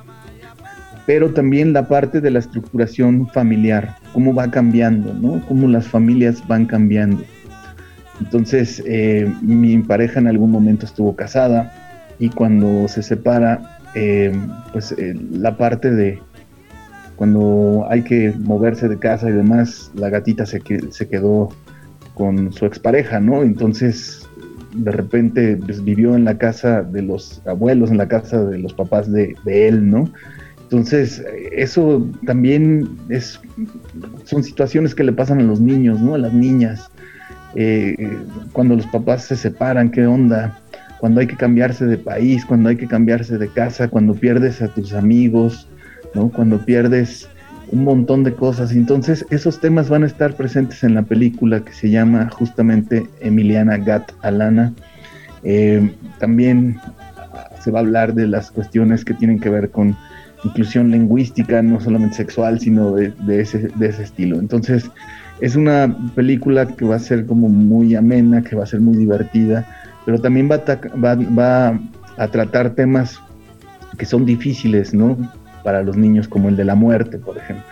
[1.05, 5.43] pero también la parte de la estructuración familiar, cómo va cambiando, ¿no?
[5.47, 7.23] Cómo las familias van cambiando.
[8.19, 11.73] Entonces, eh, mi pareja en algún momento estuvo casada
[12.19, 14.31] y cuando se separa, eh,
[14.71, 16.19] pues eh, la parte de
[17.15, 21.49] cuando hay que moverse de casa y demás, la gatita se, se quedó
[22.15, 23.43] con su expareja, ¿no?
[23.43, 24.27] Entonces
[24.73, 28.73] de repente pues, vivió en la casa de los abuelos, en la casa de los
[28.73, 30.11] papás de, él, ¿no?
[30.63, 33.39] Entonces, eso también es,
[34.23, 36.15] son situaciones que le pasan a los niños, ¿no?
[36.15, 36.89] A las niñas.
[37.53, 38.17] Eh,
[38.53, 40.59] cuando los papás se separan, ¿qué onda?
[41.03, 44.69] Cuando hay que cambiarse de país, cuando hay que cambiarse de casa, cuando pierdes a
[44.69, 45.67] tus amigos,
[46.15, 46.29] ¿no?
[46.29, 47.27] Cuando pierdes
[47.73, 48.71] un montón de cosas.
[48.71, 53.79] Entonces, esos temas van a estar presentes en la película que se llama justamente Emiliana
[53.79, 54.71] Gat Alana.
[55.43, 56.79] Eh, también
[57.59, 59.97] se va a hablar de las cuestiones que tienen que ver con
[60.45, 63.11] inclusión lingüística, no solamente sexual, sino de,
[63.41, 64.39] ese, de ese estilo.
[64.39, 64.89] Entonces,
[65.41, 68.95] es una película que va a ser como muy amena, que va a ser muy
[68.95, 69.67] divertida,
[70.05, 71.79] pero también va a,
[72.17, 73.19] a tratar temas
[73.97, 75.17] que son difíciles, ¿no?
[75.63, 77.65] Para los niños, como el de la muerte, por ejemplo.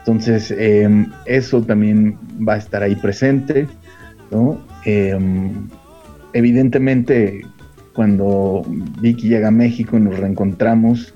[0.00, 2.16] Entonces, em, eso también
[2.46, 3.68] va a estar ahí presente,
[4.30, 4.58] ¿no?
[4.84, 5.68] Em,
[6.32, 7.42] evidentemente,
[7.92, 8.64] cuando
[9.00, 11.14] Vicky llega a México y nos reencontramos,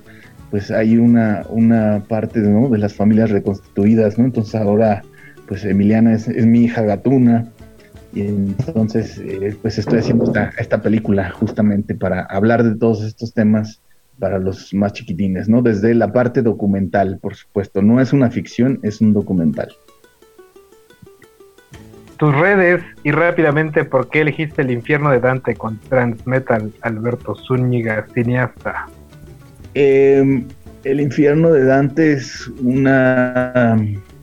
[0.51, 2.69] pues hay una, una parte ¿no?
[2.69, 4.25] de las familias reconstituidas, ¿no?
[4.25, 5.01] Entonces ahora,
[5.47, 7.51] pues Emiliana es, mi hija gatuna,
[8.15, 13.33] y entonces eh, pues estoy haciendo esta, esta película justamente para hablar de todos estos
[13.33, 13.81] temas
[14.19, 15.61] para los más chiquitines, ¿no?
[15.61, 17.81] Desde la parte documental, por supuesto.
[17.81, 19.67] No es una ficción, es un documental.
[22.17, 28.07] Tus redes y rápidamente, ¿por qué elegiste el infierno de Dante con Transmetal Alberto Zúñiga,
[28.13, 28.87] cineasta?
[29.73, 30.47] Em,
[30.85, 33.77] el infierno de Dante es una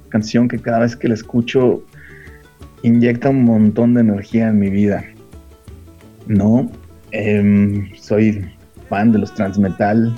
[0.09, 1.83] canción que cada vez que la escucho
[2.83, 5.05] inyecta un montón de energía en mi vida.
[6.27, 6.71] No,
[7.11, 8.45] em, soy
[8.89, 10.15] fan de los transmetal.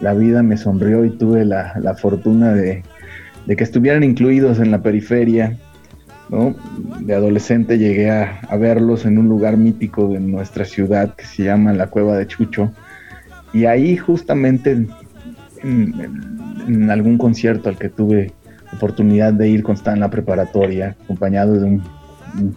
[0.00, 2.82] La vida me sonrió y tuve la, fortuna de,
[3.46, 5.58] que estuvieran incluidos en la periferia.
[6.28, 6.54] ¿no?
[7.00, 11.44] De adolescente llegué a, a verlos en un lugar mítico de nuestra ciudad que se
[11.44, 12.72] llama la Cueva de Chucho
[13.52, 14.86] y ahí justamente
[15.62, 18.32] en, algún concierto al que tuve
[18.74, 21.82] oportunidad de ir cuando estaba en la preparatoria, acompañado de un,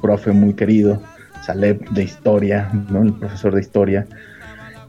[0.01, 1.01] profe muy querido,
[1.41, 3.01] Saleb de historia, ¿no?
[3.01, 4.05] el profesor de historia,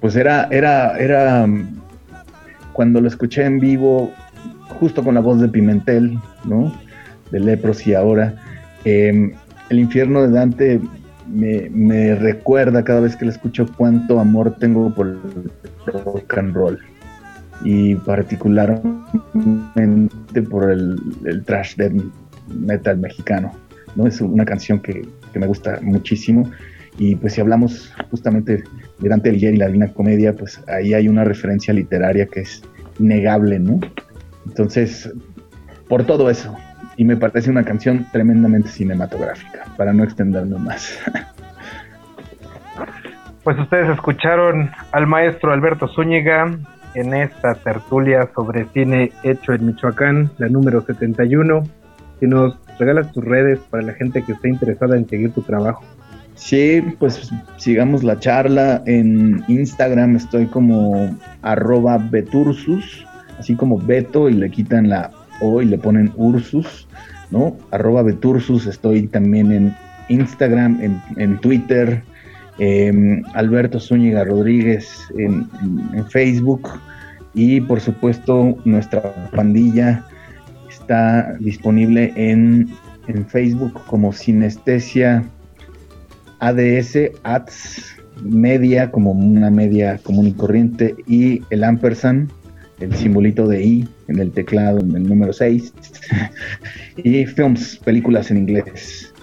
[0.00, 1.46] pues era, era, era,
[2.72, 4.12] cuando lo escuché en vivo,
[4.78, 6.72] justo con la voz de Pimentel, ¿no?
[7.30, 8.34] de Lepros y ahora,
[8.84, 9.32] em,
[9.70, 10.80] el infierno de Dante
[11.26, 15.18] me, recuerda cada vez que le escucho cuánto amor tengo por el
[15.86, 16.78] rock and roll
[17.62, 20.98] y particularmente por el,
[21.44, 21.92] trash death
[22.48, 23.52] metal mexicano.
[23.94, 24.06] ¿no?
[24.06, 26.48] Es una canción que, me gusta muchísimo
[26.96, 28.62] y pues si hablamos justamente
[29.00, 32.62] de Dante Alighieri y la Divina Comedia, pues ahí hay una referencia literaria que es
[33.00, 33.80] innegable, ¿no?
[34.46, 35.12] Entonces,
[35.88, 36.56] por todo eso,
[36.96, 40.98] y me parece una canción tremendamente cinematográfica, para no extenderme más.
[43.42, 46.50] Pues ustedes escucharon al maestro Alberto Zúñiga
[46.94, 51.62] en esta tertulia sobre cine hecho en Michoacán, la número 71.
[52.20, 55.84] Si nos regalas tus redes para la gente que esté interesada en seguir tu trabajo.
[56.36, 58.82] Sí, pues sigamos la charla.
[58.86, 63.06] En Instagram estoy como arroba betursus,
[63.38, 65.10] así como Beto y le quitan la
[65.40, 66.88] O y le ponen Ursus,
[67.30, 67.56] ¿no?
[67.70, 69.76] Arroba betursus, estoy también en
[70.08, 72.02] Instagram, en, en Twitter,
[72.58, 75.48] Em, Alberto Zúñiga Rodríguez en,
[76.10, 76.68] Facebook
[77.34, 79.02] y por supuesto nuestra
[79.34, 80.06] pandilla
[80.70, 82.68] está disponible en,
[83.28, 85.24] Facebook como Sinestesia
[86.38, 92.30] ADS, ADS Media, como una media común y corriente, y el ampersand,
[92.80, 95.74] el simbolito de I en el teclado, en el número 6,
[96.96, 99.13] y films, películas en inglés.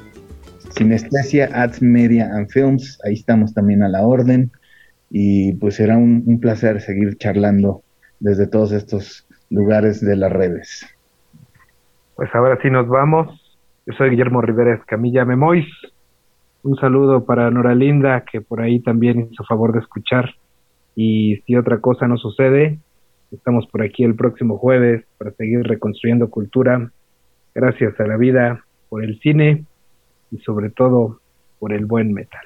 [0.81, 4.51] Sinestesia, Ads Media and Films, ahí estamos también a la orden
[5.11, 7.83] y pues será un, placer seguir charlando
[8.19, 10.87] desde todos estos lugares de las redes.
[12.15, 13.59] Pues ahora sí nos vamos.
[13.85, 15.67] Yo soy Guillermo Rivera Escamilla Memois.
[16.63, 20.33] Un saludo para Nora Linda, que por ahí también hizo favor de escuchar.
[20.95, 22.79] Y si otra cosa no sucede,
[23.31, 26.91] estamos por aquí el próximo jueves para seguir reconstruyendo cultura.
[27.53, 29.65] Gracias a la vida por el cine
[30.31, 31.19] y sobre todo
[31.59, 32.45] por el buen metal.